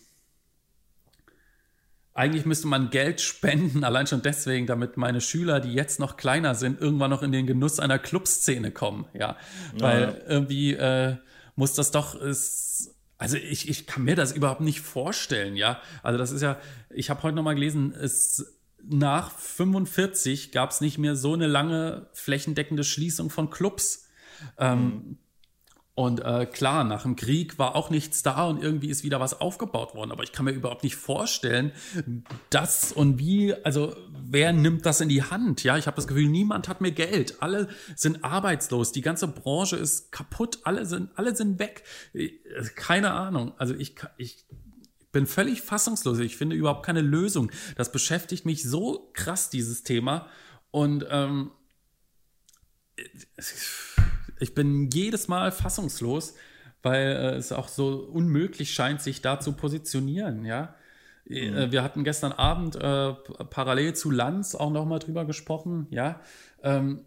[2.14, 6.55] eigentlich müsste man Geld spenden, allein schon deswegen, damit meine Schüler, die jetzt noch kleiner
[6.55, 9.07] sind, irgendwann noch in den Genuss einer Clubszene kommen.
[9.12, 9.37] Ja,
[9.77, 10.14] weil ja.
[10.29, 11.16] irgendwie äh,
[11.57, 15.57] muss das doch ist, also ich, ich kann mir das überhaupt nicht vorstellen.
[15.57, 16.59] Ja, also das ist ja,
[16.90, 21.46] ich habe heute noch mal gelesen, es nach 45 gab es nicht mehr so eine
[21.46, 24.09] lange flächendeckende Schließung von Clubs.
[24.59, 25.18] Ähm, mhm.
[25.97, 29.41] Und äh, klar, nach dem Krieg war auch nichts da und irgendwie ist wieder was
[29.41, 30.11] aufgebaut worden.
[30.11, 31.71] Aber ich kann mir überhaupt nicht vorstellen,
[32.51, 35.63] dass und wie, also wer nimmt das in die Hand?
[35.63, 37.41] Ja, ich habe das Gefühl, niemand hat mehr Geld.
[37.43, 38.91] Alle sind arbeitslos.
[38.91, 40.59] Die ganze Branche ist kaputt.
[40.65, 41.85] Alle sind, alle sind weg.
[42.75, 43.53] Keine Ahnung.
[43.59, 44.47] Also ich, ich
[45.13, 46.19] bin völlig fassungslos.
[46.19, 47.53] Ich finde überhaupt keine Lösung.
[47.77, 50.27] Das beschäftigt mich so krass, dieses Thema.
[50.73, 51.53] Und ähm,
[54.40, 56.35] ich bin jedes Mal fassungslos,
[56.83, 60.75] weil äh, es auch so unmöglich scheint, sich da zu positionieren, ja.
[61.27, 61.73] Mhm.
[61.73, 63.14] Wir hatten gestern Abend äh,
[63.49, 66.20] parallel zu Lanz auch nochmal drüber gesprochen, ja.
[66.62, 67.01] Ähm,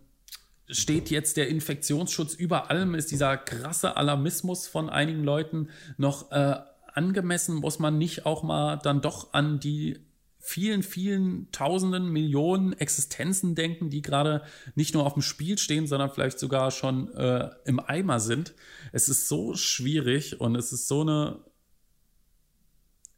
[0.70, 2.96] steht jetzt der Infektionsschutz über allem?
[2.96, 6.56] Ist dieser krasse Alarmismus von einigen Leuten noch äh,
[6.94, 7.56] angemessen?
[7.56, 10.07] Muss man nicht auch mal dann doch an die
[10.48, 14.44] vielen, vielen Tausenden, Millionen Existenzen denken, die gerade
[14.76, 18.56] nicht nur auf dem Spiel stehen, sondern vielleicht sogar schon äh, im Eimer sind?
[18.94, 21.40] Es ist so schwierig und es ist so eine.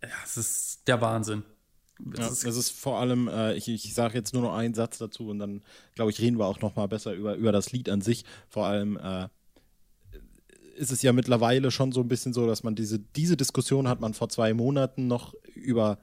[0.01, 1.43] Ja, es ist der Wahnsinn.
[2.17, 5.27] Ja, es ist vor allem, äh, ich, ich sage jetzt nur noch einen Satz dazu
[5.27, 5.61] und dann,
[5.93, 8.25] glaube ich, reden wir auch noch mal besser über, über das Lied an sich.
[8.47, 9.27] Vor allem äh,
[10.77, 13.99] ist es ja mittlerweile schon so ein bisschen so, dass man diese, diese Diskussion hat
[13.99, 15.99] man vor zwei Monaten noch über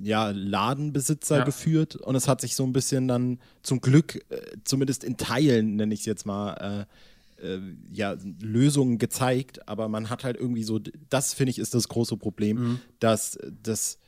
[0.00, 1.44] ja, Ladenbesitzer ja.
[1.44, 5.76] geführt und es hat sich so ein bisschen dann zum Glück, äh, zumindest in Teilen,
[5.76, 6.86] nenne ich es jetzt mal,
[7.40, 7.60] äh, äh,
[7.92, 12.16] ja, Lösungen gezeigt, aber man hat halt irgendwie so, das finde ich ist das große
[12.16, 12.80] Problem, mhm.
[13.00, 13.98] dass das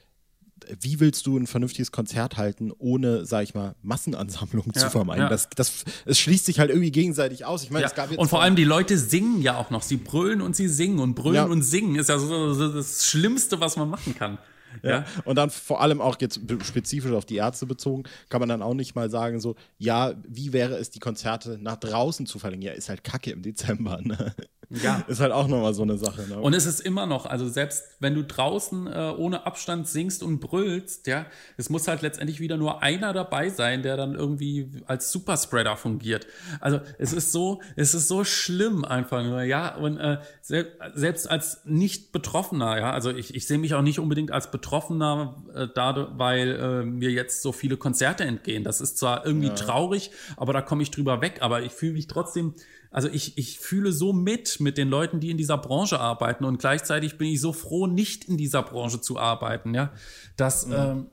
[0.80, 5.24] wie willst du ein vernünftiges Konzert halten, ohne, sag ich mal, Massenansammlungen ja, zu vermeiden?
[5.24, 5.28] Ja.
[5.28, 7.62] Das, das, es schließt sich halt irgendwie gegenseitig aus.
[7.64, 7.88] Ich meine, ja.
[7.88, 8.18] es gab jetzt.
[8.18, 9.82] Und vor allem die Leute singen ja auch noch.
[9.82, 13.60] Sie brüllen und sie singen und brüllen und singen ist ja so, so das Schlimmste,
[13.60, 14.38] was man machen kann.
[14.82, 15.04] Ja.
[15.24, 18.74] Und dann vor allem auch jetzt spezifisch auf die Ärzte bezogen, kann man dann auch
[18.74, 22.62] nicht mal sagen, so, ja, wie wäre es, die Konzerte nach draußen zu verlegen?
[22.62, 24.34] Ja, ist halt Kacke im Dezember, ne?
[24.82, 25.04] Ja.
[25.08, 26.22] Ist halt auch nochmal so eine Sache.
[26.28, 26.38] Ne?
[26.38, 30.40] Und es ist immer noch, also selbst wenn du draußen äh, ohne Abstand singst und
[30.40, 35.12] brüllst, ja, es muss halt letztendlich wieder nur einer dabei sein, der dann irgendwie als
[35.12, 36.26] Superspreader fungiert.
[36.60, 39.74] Also es ist so, es ist so schlimm einfach nur, ja.
[39.76, 44.30] Und äh, selbst als nicht Betroffener, ja, also ich, ich sehe mich auch nicht unbedingt
[44.30, 48.64] als Betroffener, äh, da, weil äh, mir jetzt so viele Konzerte entgehen.
[48.64, 49.54] Das ist zwar irgendwie ja.
[49.54, 51.38] traurig, aber da komme ich drüber weg.
[51.40, 52.54] Aber ich fühle mich trotzdem
[52.94, 56.58] also ich, ich fühle so mit mit den Leuten, die in dieser Branche arbeiten und
[56.58, 59.92] gleichzeitig bin ich so froh, nicht in dieser Branche zu arbeiten, ja,
[60.36, 60.74] dass, mhm.
[60.74, 61.06] ähm,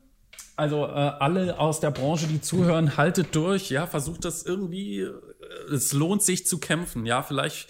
[0.56, 5.08] also äh, alle aus der Branche, die zuhören, haltet durch, ja, versucht das irgendwie,
[5.72, 7.68] es lohnt sich zu kämpfen, ja, vielleicht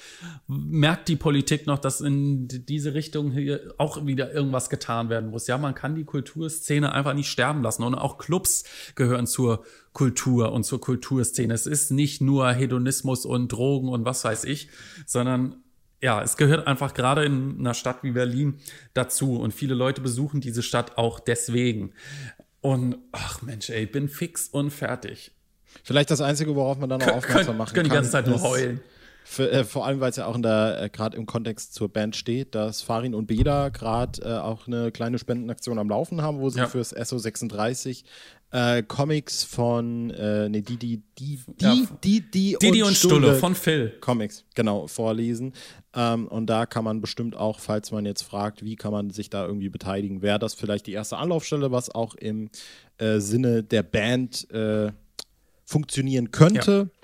[0.48, 5.48] merkt die Politik noch, dass in diese Richtung hier auch wieder irgendwas getan werden muss.
[5.48, 8.64] Ja, man kann die Kulturszene einfach nicht sterben lassen und auch Clubs
[8.96, 11.54] gehören zur Kultur und zur Kulturszene.
[11.54, 14.70] Es ist nicht nur Hedonismus und Drogen und was weiß ich,
[15.06, 15.64] sondern
[16.02, 18.60] ja, es gehört einfach gerade in einer Stadt wie Berlin
[18.94, 21.94] dazu und viele Leute besuchen diese Stadt auch deswegen.
[22.62, 25.32] Und ach Mensch, ey, ich bin fix und fertig.
[25.84, 27.76] Vielleicht das Einzige, worauf man dann noch aufmerksam machen kann.
[27.76, 28.82] Können die ganze Zeit nur heulen.
[29.24, 32.56] Für, äh, vor allem, weil es ja auch äh, gerade im Kontext zur Band steht,
[32.56, 36.60] dass Farin und Beda gerade äh, auch eine kleine Spendenaktion am Laufen haben, wo sie
[36.60, 36.68] ja.
[36.68, 38.04] fürs SO36
[38.52, 41.76] äh, Comics von äh, nee, die, die, die, die, ja.
[42.04, 43.94] die, die, Didi und, und Stulle, Stulle von Phil.
[44.02, 45.54] Comics, genau, vorlesen.
[45.96, 49.30] Ähm, und da kann man bestimmt auch, falls man jetzt fragt, wie kann man sich
[49.30, 52.50] da irgendwie beteiligen, wäre das vielleicht die erste Anlaufstelle, was auch im
[52.98, 54.48] äh, Sinne der Band
[55.72, 56.90] funktionieren könnte.
[56.92, 57.02] Ja.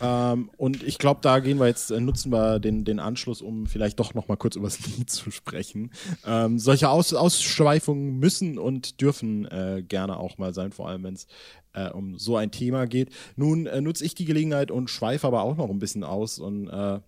[0.00, 3.66] Ähm, und ich glaube, da gehen wir jetzt, äh, nutzen wir den, den Anschluss, um
[3.66, 5.90] vielleicht doch noch mal kurz über das Lied zu sprechen.
[6.24, 11.14] Ähm, solche Aus Ausschweifungen müssen und dürfen äh, gerne auch mal sein, vor allem wenn
[11.14, 11.26] es
[11.72, 13.10] äh, um so ein Thema geht.
[13.36, 16.68] Nun äh, nutze ich die Gelegenheit und schweife aber auch noch ein bisschen aus und
[16.68, 17.00] äh,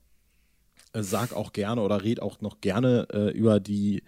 [0.93, 4.03] sag auch gerne oder red auch noch gerne äh, über die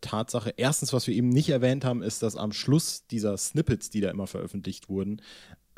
[0.00, 0.54] Tatsache.
[0.56, 4.08] Erstens, was wir eben nicht erwähnt haben, ist, dass am Schluss dieser Snippets, die da
[4.08, 5.20] immer veröffentlicht wurden,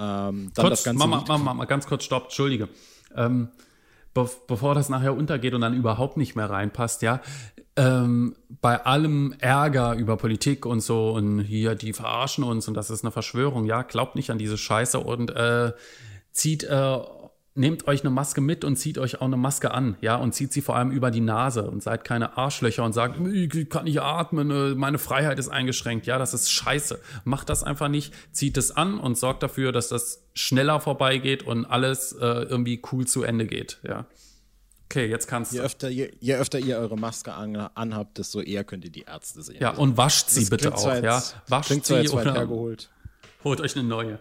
[0.00, 2.68] ähm, dann kurz, das Ganze Mama, Mama, Mama, ganz kurz, stopp, Entschuldige.
[3.14, 3.48] Ähm,
[4.14, 7.20] be bevor das nachher untergeht und dann überhaupt nicht mehr reinpasst, ja,
[7.76, 12.90] ähm, bei allem Ärger über Politik und so und hier, die verarschen uns und das
[12.90, 15.72] ist eine Verschwörung, ja, glaubt nicht an diese Scheiße und äh,
[16.32, 16.98] zieht äh,
[17.54, 20.52] nehmt euch eine Maske mit und zieht euch auch eine Maske an, ja, und zieht
[20.52, 24.00] sie vor allem über die Nase und seid keine Arschlöcher und sagt, ich kann nicht
[24.00, 27.00] atmen, äh, meine Freiheit ist eingeschränkt, ja, das ist scheiße.
[27.24, 31.64] Macht das einfach nicht, zieht es an und sorgt dafür, dass das schneller vorbeigeht und
[31.64, 34.06] alles äh, irgendwie cool zu Ende geht, ja.
[34.86, 35.56] Okay, jetzt kannst du.
[35.56, 39.02] Je öfter, je, je öfter ihr eure Maske an, anhabt, desto eher könnt ihr die
[39.02, 39.58] Ärzte sehen.
[39.60, 41.22] Ja, und wascht sie das bitte auch, ja.
[41.46, 42.90] Wascht sie oder hergeholt.
[43.44, 44.18] holt euch eine neue.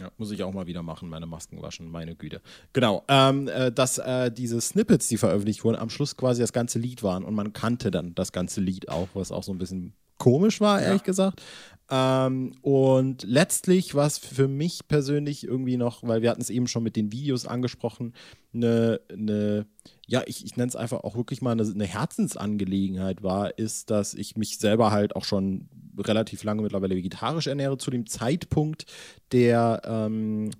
[0.00, 2.40] Ja, muss ich auch mal wieder machen, meine Masken waschen, meine Güte.
[2.72, 6.78] Genau, ähm, äh, dass äh, diese Snippets, die veröffentlicht wurden, am Schluss quasi das ganze
[6.78, 9.94] Lied waren und man kannte dann das ganze Lied auch, was auch so ein bisschen
[10.18, 11.06] komisch war, ehrlich ja.
[11.06, 11.42] gesagt.
[11.90, 16.66] Ähm, und letztlich war es für mich persönlich irgendwie noch, weil wir hatten es eben
[16.66, 18.12] schon mit den Videos angesprochen,
[18.52, 19.66] eine, eine
[20.06, 24.14] ja, ich, ich nenne es einfach auch wirklich mal eine, eine Herzensangelegenheit war, ist, dass
[24.14, 25.68] ich mich selber halt auch schon
[26.00, 28.86] relativ lange mittlerweile vegetarisch ernähre, zu dem Zeitpunkt
[29.32, 30.50] der, ähm,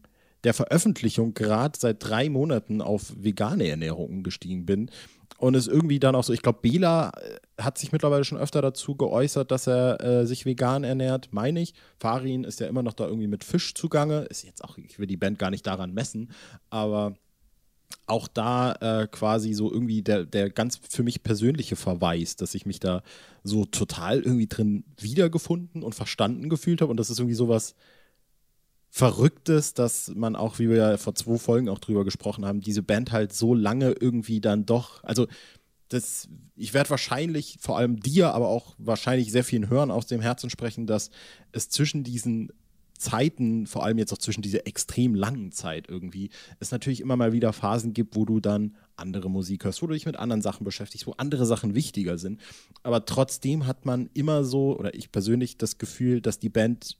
[0.44, 4.90] der Veröffentlichung gerade seit drei Monaten auf vegane Ernährung umgestiegen bin
[5.38, 8.60] und ist irgendwie dann auch so, ich glaube, Bela äh, hat sich mittlerweile schon öfter
[8.60, 11.74] dazu geäußert, dass er äh, sich vegan ernährt, meine ich.
[11.98, 14.22] Farin ist ja immer noch da irgendwie mit Fisch zugange.
[14.24, 16.32] Ist jetzt auch, ich will die Band gar nicht daran messen,
[16.70, 17.14] aber
[18.06, 22.64] auch da äh, quasi so irgendwie der, der ganz für mich persönliche Verweis, dass ich
[22.64, 23.02] mich da
[23.44, 26.90] so total irgendwie drin wiedergefunden und verstanden gefühlt habe.
[26.90, 27.74] Und das ist irgendwie sowas
[28.90, 32.82] Verrücktes, dass man auch, wie wir ja vor zwei Folgen auch drüber gesprochen haben, diese
[32.82, 35.26] Band halt so lange irgendwie dann doch, also
[35.88, 40.20] das, ich werde wahrscheinlich vor allem dir, aber auch wahrscheinlich sehr vielen Hörern aus dem
[40.20, 41.10] Herzen sprechen, dass
[41.52, 42.52] es zwischen diesen
[42.98, 46.30] Zeiten, vor allem jetzt auch zwischen dieser extrem langen Zeit irgendwie,
[46.60, 49.94] es natürlich immer mal wieder Phasen gibt, wo du dann andere Musik hörst, wo du
[49.94, 52.40] dich mit anderen Sachen beschäftigst, wo andere Sachen wichtiger sind.
[52.82, 56.98] Aber trotzdem hat man immer so, oder ich persönlich, das Gefühl, dass die Band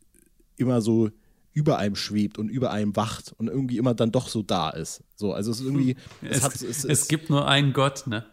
[0.57, 1.11] immer so
[1.53, 5.03] über einem schwebt und über einem wacht und irgendwie immer dann doch so da ist.
[5.17, 5.97] So, also es ist irgendwie.
[6.23, 8.25] Es, es, hat, es, es gibt nur einen Gott, ne?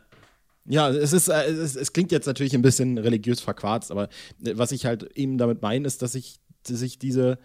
[0.68, 4.10] Ja, es ist, äh, es, es, klingt jetzt natürlich ein bisschen religiös verquarzt, aber
[4.44, 7.40] äh, was ich halt eben damit meine, ist, dass ich, dass ich diese,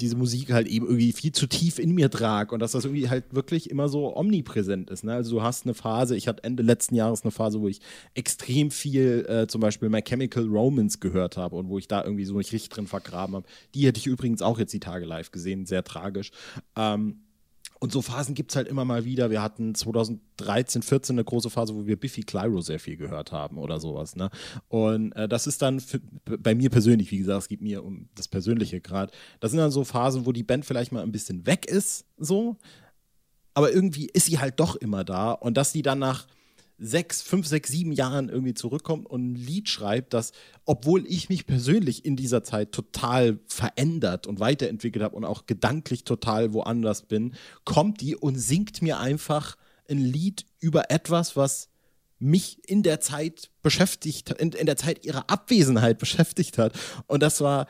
[0.00, 3.08] diese Musik halt eben irgendwie viel zu tief in mir trage und dass das irgendwie
[3.08, 5.04] halt wirklich immer so omnipräsent ist.
[5.04, 5.14] Ne?
[5.14, 7.80] Also du hast eine Phase, ich hatte Ende letzten Jahres eine Phase, wo ich
[8.14, 12.24] extrem viel äh, zum Beispiel My Chemical Romance gehört habe und wo ich da irgendwie
[12.24, 13.46] so mich richtig drin vergraben habe.
[13.74, 16.32] Die hätte ich übrigens auch jetzt die Tage live gesehen, sehr tragisch.
[16.76, 17.20] Ähm,
[17.80, 19.30] und so Phasen gibt es halt immer mal wieder.
[19.30, 23.58] Wir hatten 2013, 14 eine große Phase, wo wir Biffy Clyro sehr viel gehört haben
[23.58, 24.16] oder sowas.
[24.16, 24.30] Ne?
[24.68, 28.08] Und äh, das ist dann für, bei mir persönlich, wie gesagt, es geht mir um
[28.14, 29.12] das Persönliche gerade.
[29.40, 32.56] Das sind dann so Phasen, wo die Band vielleicht mal ein bisschen weg ist, so.
[33.54, 35.32] Aber irgendwie ist sie halt doch immer da.
[35.32, 36.26] Und dass die dann nach
[36.78, 40.32] sechs, fünf, sechs, sieben Jahren irgendwie zurückkommt und ein Lied schreibt, das,
[40.64, 46.04] obwohl ich mich persönlich in dieser Zeit total verändert und weiterentwickelt habe und auch gedanklich
[46.04, 47.34] total woanders bin,
[47.64, 49.56] kommt die und singt mir einfach
[49.88, 51.68] ein Lied über etwas, was
[52.18, 56.72] mich in der Zeit beschäftigt, in, in der Zeit ihrer Abwesenheit beschäftigt hat.
[57.06, 57.66] Und das war,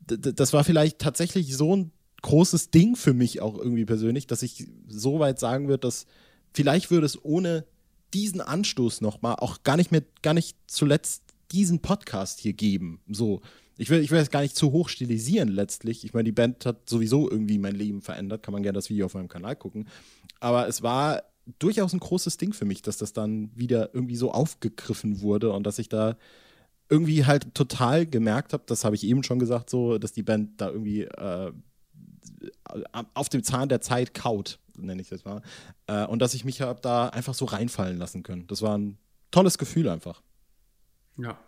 [0.00, 4.66] das war vielleicht tatsächlich so ein großes Ding für mich auch irgendwie persönlich, dass ich
[4.88, 6.06] so weit sagen würde, dass
[6.52, 7.64] vielleicht würde es ohne
[8.14, 11.22] diesen Anstoß nochmal, auch gar nicht mehr, gar nicht zuletzt
[11.52, 13.00] diesen Podcast hier geben.
[13.08, 13.40] So.
[13.76, 16.04] Ich will, ich will es gar nicht zu hoch stilisieren letztlich.
[16.04, 18.44] Ich meine, die Band hat sowieso irgendwie mein Leben verändert.
[18.44, 19.88] Kann man gerne das Video auf meinem Kanal gucken.
[20.38, 21.24] Aber es war
[21.58, 25.64] durchaus ein großes Ding für mich, dass das dann wieder irgendwie so aufgegriffen wurde und
[25.64, 26.16] dass ich da
[26.88, 30.60] irgendwie halt total gemerkt habe, das habe ich eben schon gesagt, so, dass die Band
[30.60, 31.52] da irgendwie äh,
[33.14, 35.42] auf dem Zahn der Zeit kaut nenne ich das mal.
[35.86, 38.46] Äh, und dass ich mich habe da einfach so reinfallen lassen können.
[38.46, 38.98] Das war ein
[39.30, 40.22] tolles Gefühl einfach.
[41.16, 41.38] Ja.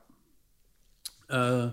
[1.28, 1.72] Äh,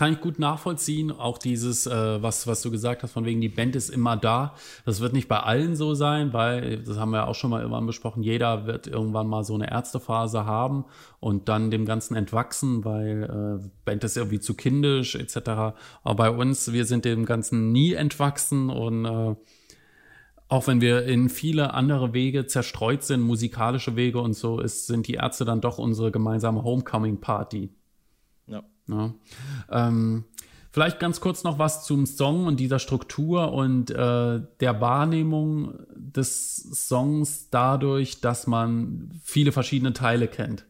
[0.00, 1.10] kann ich gut nachvollziehen.
[1.10, 4.54] Auch dieses, äh, was, was du gesagt hast, von wegen die Band ist immer da.
[4.86, 7.86] Das wird nicht bei allen so sein, weil, das haben wir auch schon mal irgendwann
[7.86, 10.86] besprochen, jeder wird irgendwann mal so eine Ärztephase haben
[11.18, 15.36] und dann dem Ganzen entwachsen, weil äh, Band ist irgendwie zu kindisch etc.
[16.02, 19.34] Aber bei uns, wir sind dem Ganzen nie entwachsen und äh,
[20.50, 25.06] auch wenn wir in viele andere Wege zerstreut sind, musikalische Wege und so, ist, sind
[25.06, 27.70] die Ärzte dann doch unsere gemeinsame Homecoming-Party.
[28.48, 28.64] Ja.
[28.88, 29.14] ja.
[29.70, 30.24] Ähm,
[30.72, 36.56] vielleicht ganz kurz noch was zum Song und dieser Struktur und äh, der Wahrnehmung des
[36.56, 40.66] Songs dadurch, dass man viele verschiedene Teile kennt.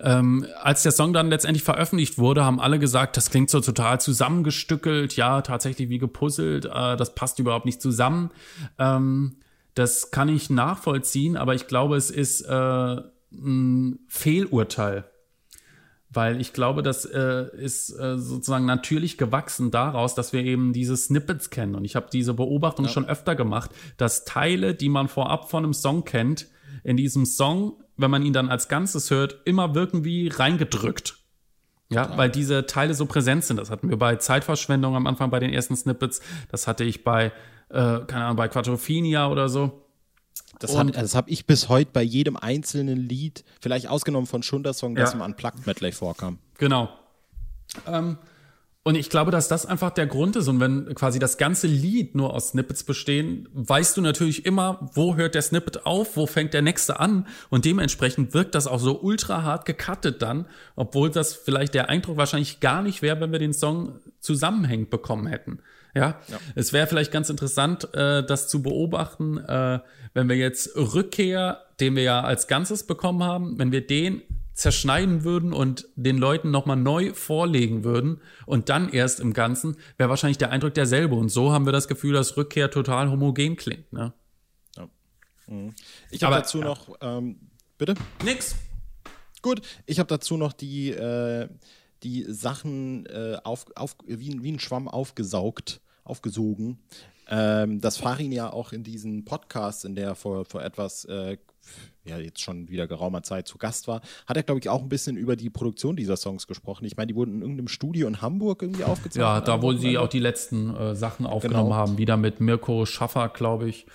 [0.00, 4.00] Ähm, als der Song dann letztendlich veröffentlicht wurde, haben alle gesagt, das klingt so total
[4.00, 8.30] zusammengestückelt, ja, tatsächlich wie gepuzzelt, äh, das passt überhaupt nicht zusammen.
[8.78, 9.36] Ähm,
[9.74, 12.96] das kann ich nachvollziehen, aber ich glaube, es ist äh,
[13.32, 15.04] ein Fehlurteil.
[16.08, 20.96] Weil ich glaube, das äh, ist äh, sozusagen natürlich gewachsen daraus, dass wir eben diese
[20.96, 21.74] Snippets kennen.
[21.74, 22.90] Und ich habe diese Beobachtung ja.
[22.90, 26.46] schon öfter gemacht, dass Teile, die man vorab von einem Song kennt,
[26.84, 31.18] in diesem Song wenn man ihn dann als Ganzes hört, immer wirken wie reingedrückt.
[31.88, 32.18] Ja, Total.
[32.18, 33.58] weil diese Teile so präsent sind.
[33.58, 36.20] Das hatten wir bei Zeitverschwendung am Anfang bei den ersten Snippets.
[36.50, 37.26] Das hatte ich bei,
[37.68, 39.86] äh, keine Ahnung, bei Quattrofinia oder so.
[40.58, 45.12] Das habe hab ich bis heute bei jedem einzelnen Lied, vielleicht ausgenommen von Schundersong, das
[45.12, 45.18] ja.
[45.18, 46.38] im Unplugged Medley vorkam.
[46.58, 46.88] Genau.
[47.86, 48.16] Ähm,
[48.86, 50.46] und ich glaube, dass das einfach der Grund ist.
[50.46, 55.16] Und wenn quasi das ganze Lied nur aus Snippets bestehen, weißt du natürlich immer, wo
[55.16, 57.26] hört der Snippet auf, wo fängt der nächste an.
[57.50, 60.46] Und dementsprechend wirkt das auch so ultra hart gecuttet dann,
[60.76, 65.26] obwohl das vielleicht der Eindruck wahrscheinlich gar nicht wäre, wenn wir den Song zusammenhängend bekommen
[65.26, 65.58] hätten.
[65.92, 66.38] Ja, ja.
[66.54, 69.80] es wäre vielleicht ganz interessant, äh, das zu beobachten, äh,
[70.14, 74.22] wenn wir jetzt Rückkehr, den wir ja als Ganzes bekommen haben, wenn wir den
[74.56, 80.10] zerschneiden würden und den Leuten nochmal neu vorlegen würden und dann erst im Ganzen, wäre
[80.10, 81.14] wahrscheinlich der Eindruck derselbe.
[81.14, 83.92] Und so haben wir das Gefühl, dass Rückkehr total homogen klingt.
[83.92, 84.12] Ne?
[84.76, 84.88] Ja.
[85.46, 85.74] Mhm.
[86.10, 86.64] Ich habe dazu ja.
[86.64, 87.38] noch ähm,
[87.78, 87.94] Bitte?
[88.24, 88.56] Nix.
[89.42, 91.48] Gut, ich habe dazu noch die, äh,
[92.02, 96.78] die Sachen äh, auf, auf, wie, wie ein Schwamm aufgesaugt, aufgesogen.
[97.28, 101.36] Ähm, dass Farin ja auch in diesen Podcasts, in der vor, vor etwas, äh,
[102.04, 104.88] ja, jetzt schon wieder geraumer Zeit zu Gast war, hat er, glaube ich, auch ein
[104.88, 106.84] bisschen über die Produktion dieser Songs gesprochen.
[106.84, 109.22] Ich meine, die wurden in irgendeinem Studio in Hamburg irgendwie aufgezeichnet.
[109.22, 111.76] Ja, da, wo sie auch die letzten äh, Sachen aufgenommen genau.
[111.76, 113.86] haben, wieder mit Mirko Schaffer, glaube ich.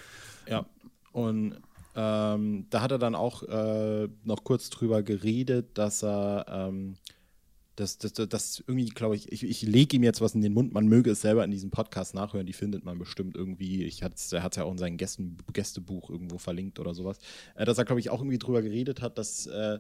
[0.47, 0.65] Ja,
[1.13, 1.55] und
[1.95, 6.95] ähm, da hat er dann auch äh, noch kurz drüber geredet, dass er ähm,
[7.75, 10.73] das, das, das irgendwie, glaube ich, ich, ich lege ihm jetzt was in den Mund,
[10.73, 13.83] man möge es selber in diesem Podcast nachhören, die findet man bestimmt irgendwie.
[13.85, 17.19] Ich hat's, er hat es ja auch in seinem Gästen, Gästebuch irgendwo verlinkt oder sowas.
[17.55, 19.79] Äh, dass er, glaube ich, auch irgendwie drüber geredet hat, dass äh,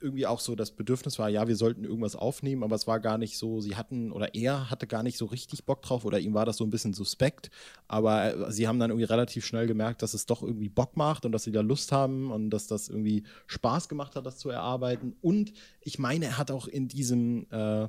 [0.00, 3.18] irgendwie auch so das Bedürfnis war, ja, wir sollten irgendwas aufnehmen, aber es war gar
[3.18, 6.34] nicht so, sie hatten oder er hatte gar nicht so richtig Bock drauf oder ihm
[6.34, 7.50] war das so ein bisschen suspekt,
[7.88, 11.24] aber äh, sie haben dann irgendwie relativ schnell gemerkt, dass es doch irgendwie Bock macht
[11.24, 14.50] und dass sie da Lust haben und dass das irgendwie Spaß gemacht hat, das zu
[14.50, 15.16] erarbeiten.
[15.20, 17.88] Und ich meine, er hat auch in diesem äh,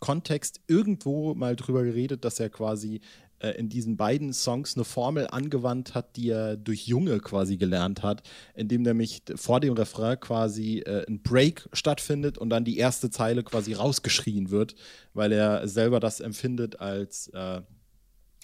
[0.00, 3.00] Kontext irgendwo mal drüber geredet, dass er quasi
[3.40, 8.02] äh, in diesen beiden Songs eine Formel angewandt hat, die er durch Junge quasi gelernt
[8.02, 8.22] hat,
[8.54, 13.42] indem nämlich vor dem Refrain quasi äh, ein Break stattfindet und dann die erste Zeile
[13.42, 14.74] quasi rausgeschrien wird,
[15.14, 17.60] weil er selber das empfindet als äh,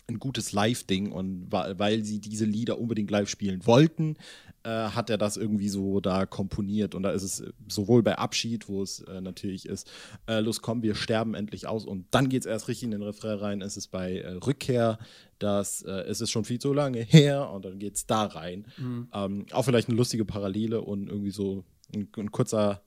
[0.08, 4.16] ein gutes Live-Ding und weil sie diese Lieder unbedingt live spielen wollten,
[4.64, 6.94] äh, hat er das irgendwie so da komponiert.
[6.94, 9.90] Und da ist es sowohl bei Abschied, wo es äh, natürlich ist,
[10.26, 13.02] äh, los komm, wir sterben endlich aus und dann geht es erst richtig in den
[13.02, 13.62] Refrain rein.
[13.62, 14.98] Es ist bei äh, Rückkehr,
[15.38, 18.66] dass äh, es ist schon viel zu lange her und dann geht es da rein.
[18.78, 19.08] Mhm.
[19.12, 22.82] Ähm, auch vielleicht eine lustige Parallele und irgendwie so ein, ein kurzer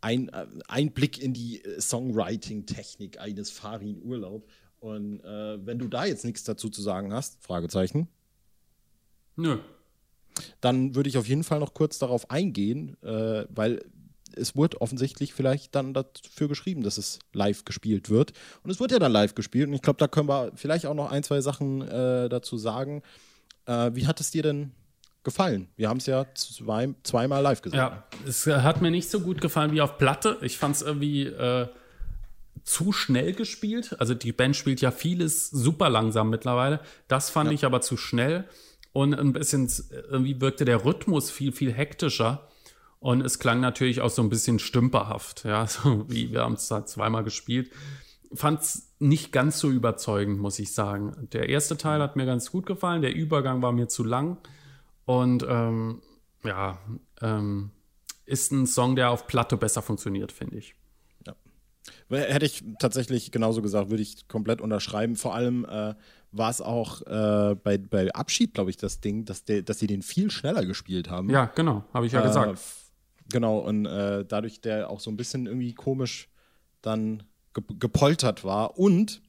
[0.00, 4.48] ein, äh, Einblick in die Songwriting-Technik eines Farin Urlaub.
[4.78, 8.08] Und äh, wenn du da jetzt nichts dazu zu sagen hast, Fragezeichen.
[9.36, 9.58] Nö.
[10.60, 13.82] Dann würde ich auf jeden Fall noch kurz darauf eingehen, äh, weil
[14.36, 18.32] es wurde offensichtlich vielleicht dann dafür geschrieben, dass es live gespielt wird.
[18.62, 19.68] Und es wird ja dann live gespielt.
[19.68, 23.02] Und ich glaube, da können wir vielleicht auch noch ein, zwei Sachen äh, dazu sagen.
[23.66, 24.72] Äh, wie hat es dir denn
[25.24, 25.68] gefallen?
[25.76, 27.78] Wir haben es ja zwei, zweimal live gesehen.
[27.78, 30.38] Ja, es hat mir nicht so gut gefallen wie auf Platte.
[30.42, 31.68] Ich fand es irgendwie äh,
[32.62, 33.96] zu schnell gespielt.
[33.98, 36.80] Also die Band spielt ja vieles super langsam mittlerweile.
[37.08, 37.54] Das fand ja.
[37.54, 38.44] ich aber zu schnell.
[38.96, 39.70] Und ein bisschen,
[40.08, 42.48] irgendwie wirkte der Rhythmus viel, viel hektischer.
[42.98, 46.68] Und es klang natürlich auch so ein bisschen stümperhaft, ja, so wie wir haben es
[46.68, 47.70] da zweimal gespielt.
[48.32, 51.28] Fand es nicht ganz so überzeugend, muss ich sagen.
[51.32, 54.38] Der erste Teil hat mir ganz gut gefallen, der Übergang war mir zu lang.
[55.04, 56.00] Und ähm,
[56.42, 56.78] ja,
[57.20, 57.72] ähm,
[58.24, 60.74] ist ein Song, der auf Platte besser funktioniert, finde ich.
[62.08, 65.16] Hätte ich tatsächlich genauso gesagt, würde ich komplett unterschreiben.
[65.16, 65.94] Vor allem äh,
[66.32, 69.86] war es auch äh, bei, bei Abschied, glaube ich, das Ding, dass, der, dass sie
[69.86, 71.30] den viel schneller gespielt haben.
[71.30, 72.60] Ja, genau, habe ich ja äh, gesagt.
[73.30, 76.28] Genau, und äh, dadurch der auch so ein bisschen irgendwie komisch
[76.82, 78.78] dann gepoltert war.
[78.78, 79.22] Und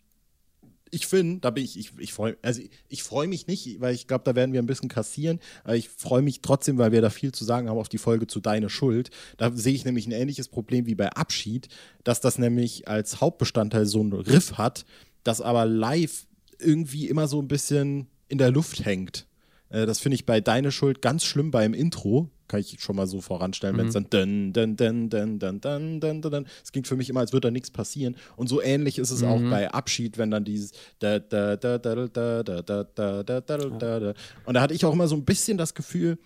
[0.92, 3.94] ich finde, da bin ich, ich, ich freue also ich, ich freue mich nicht, weil
[3.94, 7.02] ich glaube, da werden wir ein bisschen kassieren, aber ich freue mich trotzdem, weil wir
[7.02, 9.10] da viel zu sagen haben auf die Folge zu Deine Schuld.
[9.38, 11.68] Da sehe ich nämlich ein ähnliches Problem wie bei Abschied,
[12.04, 14.86] dass das nämlich als Hauptbestandteil so ein Riff hat,
[15.24, 16.26] das aber live
[16.60, 19.28] irgendwie immer so ein bisschen in der Luft hängt.
[19.70, 23.08] Äh, das finde ich bei Deine Schuld ganz schlimm beim Intro, kann ich schon mal
[23.08, 23.80] so voranstellen, mhm.
[23.80, 27.10] wenn es dann dun, dun, dun, dun, dun, dun, dun, dun, es klingt für mich
[27.10, 28.16] immer, als würde da nichts passieren.
[28.36, 29.28] Und so ähnlich ist es mhm.
[29.28, 33.42] auch bei Abschied, wenn dann dieses da, da, da, da, da, da, da, da, da,
[33.42, 34.14] da, da.
[34.46, 36.18] Und da hatte ich auch immer so ein bisschen das Gefühl,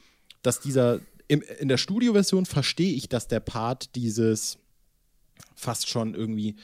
[0.44, 4.58] dass dieser, im, in der Studioversion verstehe ich, dass der Part dieses
[5.56, 6.56] fast schon irgendwie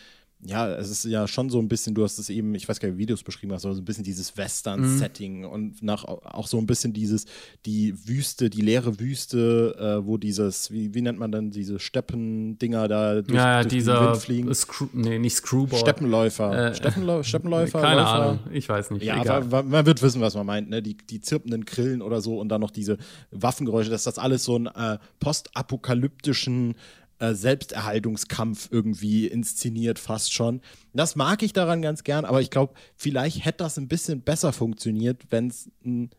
[0.41, 2.87] ja, es ist ja schon so ein bisschen, du hast es eben, ich weiß gar
[2.87, 5.45] nicht, wie Videos beschrieben hast, aber so ein bisschen dieses Western-Setting mhm.
[5.45, 7.25] und nach auch so ein bisschen dieses,
[7.65, 12.87] die Wüste, die leere Wüste, äh, wo dieses, wie, wie nennt man dann diese Steppendinger
[12.87, 14.53] da durch, ja, ja, durch dieser den Wind fliegen?
[14.53, 15.79] Screw, nee, nicht Screwball.
[15.79, 16.69] Steppenläufer.
[16.69, 17.81] Äh, Steppenläu Steppenläufer?
[17.81, 18.13] Keine Läufer.
[18.13, 19.03] Ahnung, ich weiß nicht.
[19.03, 19.43] Ja, Egal.
[19.43, 20.83] aber man wird wissen, was man meint, ne?
[20.83, 22.97] Die, die zirpenden Grillen oder so und dann noch diese
[23.31, 26.75] Waffengeräusche, dass das alles so einen äh, postapokalyptischen
[27.19, 30.61] äh, Selbsterhaltungskampf irgendwie inszeniert, fast schon.
[30.93, 34.53] Das mag ich daran ganz gern, aber ich glaube, vielleicht hätte das ein bisschen besser
[34.53, 36.09] funktioniert, wenn es ein,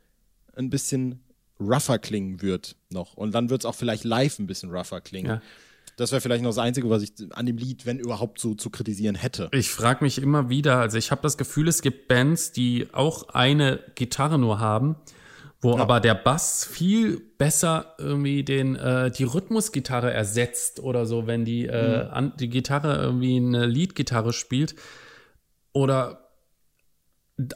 [0.56, 1.20] ein bisschen
[1.60, 3.14] rougher klingen wird noch.
[3.14, 5.26] Und dann wird es auch vielleicht live ein bisschen rougher klingen.
[5.28, 5.42] Ja.
[5.96, 8.70] Das wäre vielleicht noch das Einzige, was ich an dem Lied, wenn überhaupt, so zu
[8.70, 9.48] kritisieren hätte.
[9.52, 13.30] Ich frage mich immer wieder, also ich habe das Gefühl, es gibt Bands, die auch
[13.30, 14.94] eine Gitarre nur haben
[15.60, 15.82] wo ja.
[15.82, 21.66] aber der Bass viel besser irgendwie den äh, die Rhythmusgitarre ersetzt oder so, wenn die
[21.66, 22.10] äh, mhm.
[22.12, 24.76] an, die Gitarre irgendwie eine Leadgitarre spielt
[25.72, 26.28] oder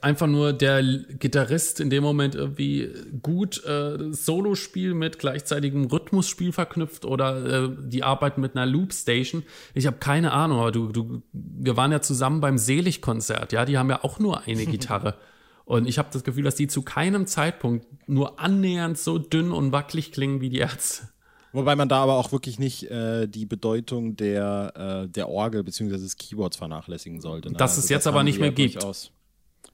[0.01, 2.89] einfach nur der Gitarrist in dem Moment irgendwie
[3.21, 9.43] gut äh, Solospiel mit gleichzeitigem Rhythmusspiel verknüpft oder äh, die Arbeit mit einer Loopstation.
[9.75, 13.77] Ich habe keine Ahnung, aber du, du, wir waren ja zusammen beim Selig-Konzert, ja, die
[13.77, 15.17] haben ja auch nur eine Gitarre.
[15.65, 19.73] Und ich habe das Gefühl, dass die zu keinem Zeitpunkt nur annähernd so dünn und
[19.73, 21.09] wackelig klingen wie die Ärzte.
[21.53, 25.99] Wobei man da aber auch wirklich nicht äh, die Bedeutung der, äh, der Orgel bzw.
[25.99, 27.51] des Keyboards vernachlässigen sollte.
[27.51, 27.59] Ne?
[27.59, 28.77] Das also es jetzt aber nicht mehr gibt.
[28.77, 29.11] Durchaus.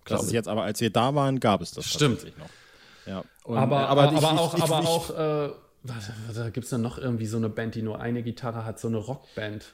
[0.04, 2.24] Das ist jetzt aber, als wir da waren, gab es das Stimmt.
[2.38, 2.48] noch.
[3.06, 3.24] Ja.
[3.44, 5.50] Und, aber, aber, aber, ich, auch, ich, aber ich, auch, äh,
[6.34, 8.88] da gibt es dann noch irgendwie so eine Band, die nur eine Gitarre hat, so
[8.88, 9.72] eine Rockband.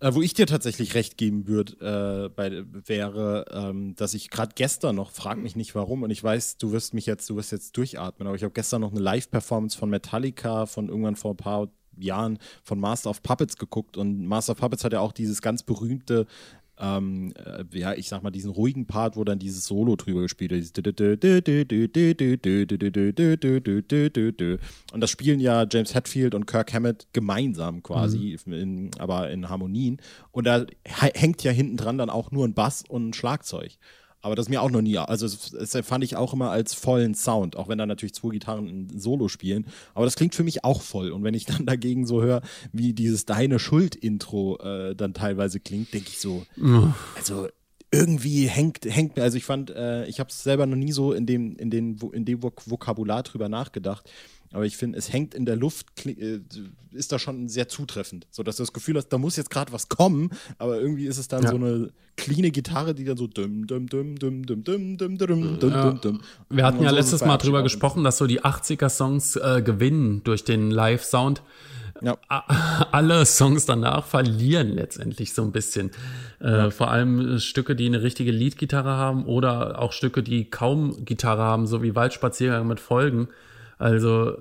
[0.00, 4.96] Äh, wo ich dir tatsächlich recht geben würde, äh, wäre, ähm, dass ich gerade gestern
[4.96, 7.76] noch, frag mich nicht warum, und ich weiß, du wirst mich jetzt, du wirst jetzt
[7.76, 11.68] durchatmen, aber ich habe gestern noch eine Live-Performance von Metallica von irgendwann vor ein paar
[11.96, 15.62] Jahren von Master of Puppets geguckt und Master of Puppets hat ja auch dieses ganz
[15.62, 16.26] berühmte
[16.78, 20.50] ähm, äh, ja, ich sag mal, diesen ruhigen Part, wo dann dieses Solo drüber gespielt
[20.50, 20.62] wird.
[24.92, 28.52] Und das spielen ja James Hetfield und Kirk Hammett gemeinsam quasi, mhm.
[28.52, 30.00] in, aber in Harmonien.
[30.32, 33.78] Und da hängt ja hinten dran dann auch nur ein Bass und ein Schlagzeug.
[34.24, 37.14] Aber das ist mir auch noch nie, also das fand ich auch immer als vollen
[37.14, 39.66] Sound, auch wenn da natürlich zwei Gitarren ein Solo spielen.
[39.92, 41.12] Aber das klingt für mich auch voll.
[41.12, 42.40] Und wenn ich dann dagegen so höre,
[42.72, 46.46] wie dieses Deine Schuld-Intro äh, dann teilweise klingt, denke ich so,
[47.16, 47.48] also
[47.90, 51.12] irgendwie hängt, hängt mir, also ich fand, äh, ich habe es selber noch nie so
[51.12, 54.10] in dem, in, den, in dem Vokabular drüber nachgedacht.
[54.54, 56.38] Aber ich finde, es hängt in der Luft, äh,
[56.92, 58.28] ist da schon sehr zutreffend.
[58.30, 61.18] So dass du das Gefühl hast, da muss jetzt gerade was kommen, aber irgendwie ist
[61.18, 61.50] es dann ja.
[61.50, 65.58] so eine cleane Gitarre, die dann so düm, düm, düm, düm, düm, düm, düm, düm,
[65.58, 65.92] düm, ja.
[65.92, 66.20] düm.
[66.50, 70.44] Wir hatten ja so letztes Mal drüber gesprochen, dass so die 80er-Songs äh, gewinnen durch
[70.44, 71.42] den Live-Sound.
[72.00, 72.16] Ja.
[72.92, 75.90] Alle Songs danach verlieren letztendlich so ein bisschen.
[76.40, 76.70] Äh, ja.
[76.70, 81.66] Vor allem Stücke, die eine richtige Lead-Gitarre haben oder auch Stücke, die kaum Gitarre haben,
[81.66, 83.28] so wie Waldspaziergang mit Folgen.
[83.84, 84.32] Also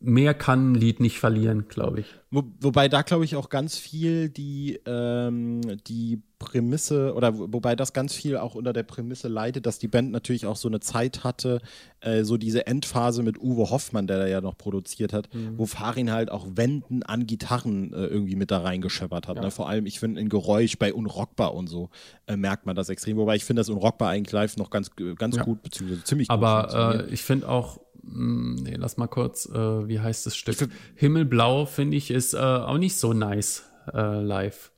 [0.00, 2.06] mehr kann ein Lied nicht verlieren, glaube ich.
[2.30, 7.92] Wo, wobei da, glaube ich, auch ganz viel die, ähm, die Prämisse oder wobei das
[7.92, 11.22] ganz viel auch unter der Prämisse leidet, dass die Band natürlich auch so eine Zeit
[11.22, 11.60] hatte,
[12.00, 15.58] äh, so diese Endphase mit Uwe Hoffmann, der da ja noch produziert hat, mhm.
[15.58, 19.36] wo Farin halt auch Wänden an Gitarren äh, irgendwie mit da reingescheppert hat.
[19.36, 19.42] Ja.
[19.42, 19.50] Ne?
[19.50, 21.90] Vor allem, ich finde, in Geräusch bei Unrockbar und so
[22.26, 23.18] äh, merkt man das extrem.
[23.18, 25.44] Wobei ich finde, dass Unrockbar eigentlich live noch ganz, ganz ja.
[25.44, 29.88] gut, beziehungsweise ziemlich Aber, gut Aber äh, ich finde auch, nee, lass mal kurz, äh,
[29.88, 30.68] wie heißt das Stück?
[30.94, 34.70] Himmelblau, finde ich, ist äh, auch nicht so nice äh, live.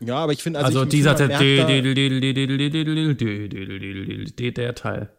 [0.00, 1.14] Ja, aber ich finde, also, also dieser
[4.56, 5.10] der Teil.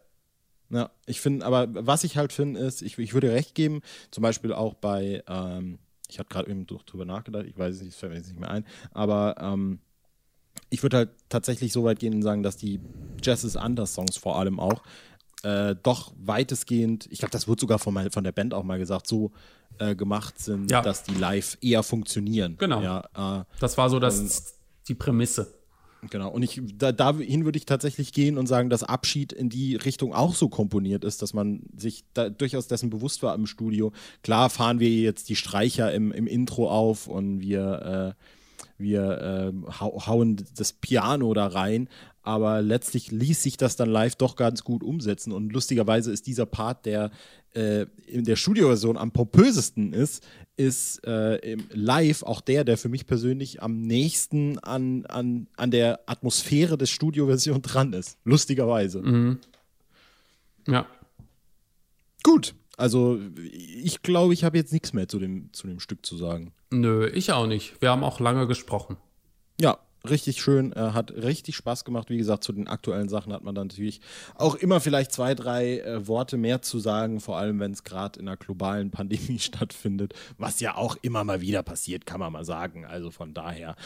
[0.70, 4.22] Ja, ich finde, aber was ich halt finde, ist, ich, ich würde recht geben, zum
[4.22, 5.78] Beispiel auch bei, ähm,
[6.08, 8.40] ich hatte gerade eben drüber nachgedacht, ich weiß es nicht, es fällt mir jetzt nicht
[8.40, 9.78] mehr ein, aber ähm,
[10.70, 12.80] ich würde halt tatsächlich so weit gehen und sagen, dass die
[13.22, 14.82] Jazz is Anders Songs vor allem auch
[15.42, 19.06] äh, doch weitestgehend, ich glaube, das wird sogar von, von der Band auch mal gesagt,
[19.06, 19.32] so
[19.78, 20.80] äh, gemacht sind, ja.
[20.82, 22.56] dass die live eher funktionieren.
[22.58, 22.82] Genau.
[22.82, 24.32] Ja, äh, das war so das, und,
[24.88, 25.52] die Prämisse.
[26.10, 29.76] Genau, und ich, da, dahin würde ich tatsächlich gehen und sagen, dass Abschied in die
[29.76, 33.92] Richtung auch so komponiert ist, dass man sich da durchaus dessen bewusst war im Studio.
[34.22, 38.22] Klar fahren wir jetzt die Streicher im, im Intro auf und wir, äh,
[38.78, 41.88] wir äh, hauen das Piano da rein,
[42.22, 45.32] aber letztlich ließ sich das dann live doch ganz gut umsetzen.
[45.32, 47.10] Und lustigerweise ist dieser Part, der
[47.54, 53.06] äh, in der Studioversion am pompösesten ist, ist äh, live auch der, der für mich
[53.06, 58.18] persönlich am nächsten an, an, an der Atmosphäre des Studioversion dran ist.
[58.24, 59.02] Lustigerweise.
[59.02, 59.38] Mhm.
[60.66, 60.86] Ja.
[62.22, 62.54] Gut.
[62.76, 63.20] Also
[63.52, 66.52] ich glaube, ich habe jetzt nichts mehr zu dem, zu dem Stück zu sagen.
[66.70, 67.80] Nö, ich auch nicht.
[67.80, 68.96] Wir haben auch lange gesprochen.
[69.60, 72.10] Ja, richtig schön, äh, hat richtig Spaß gemacht.
[72.10, 74.00] Wie gesagt, zu den aktuellen Sachen hat man dann natürlich
[74.34, 78.18] auch immer vielleicht zwei, drei äh, Worte mehr zu sagen, vor allem wenn es gerade
[78.18, 82.44] in einer globalen Pandemie stattfindet, was ja auch immer mal wieder passiert, kann man mal
[82.44, 82.84] sagen.
[82.84, 83.76] Also von daher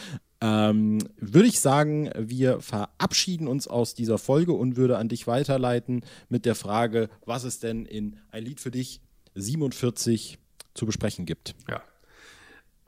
[0.41, 6.03] ähm, würde ich sagen, wir verabschieden uns aus dieser Folge und würde an dich weiterleiten
[6.29, 9.01] mit der Frage, was es denn in ein Lied für dich
[9.35, 10.39] 47
[10.73, 11.53] zu besprechen gibt.
[11.69, 11.81] Ja,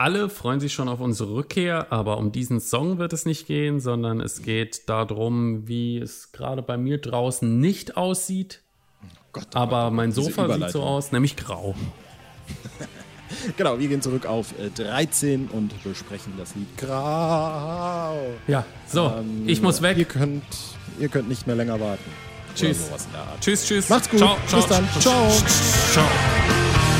[0.03, 3.79] alle freuen sich schon auf unsere Rückkehr, aber um diesen Song wird es nicht gehen,
[3.79, 8.63] sondern es geht darum, wie es gerade bei mir draußen nicht aussieht.
[9.01, 11.73] Oh Gott, oh aber Gott, mein Sofa sieht so aus, nämlich grau.
[13.57, 18.17] genau, wir gehen zurück auf 13 äh, und besprechen das Lied Grau.
[18.45, 19.97] Ja, so, ähm, ich muss weg.
[19.97, 20.43] Ihr könnt,
[20.99, 22.11] ihr könnt nicht mehr länger warten.
[22.55, 22.89] Tschüss.
[23.39, 23.87] Tschüss, tschüss.
[23.87, 24.19] Macht's gut.
[24.19, 24.89] Ciao, ciao, Bis dann.
[24.99, 25.31] Ciao.
[25.93, 26.92] ciao.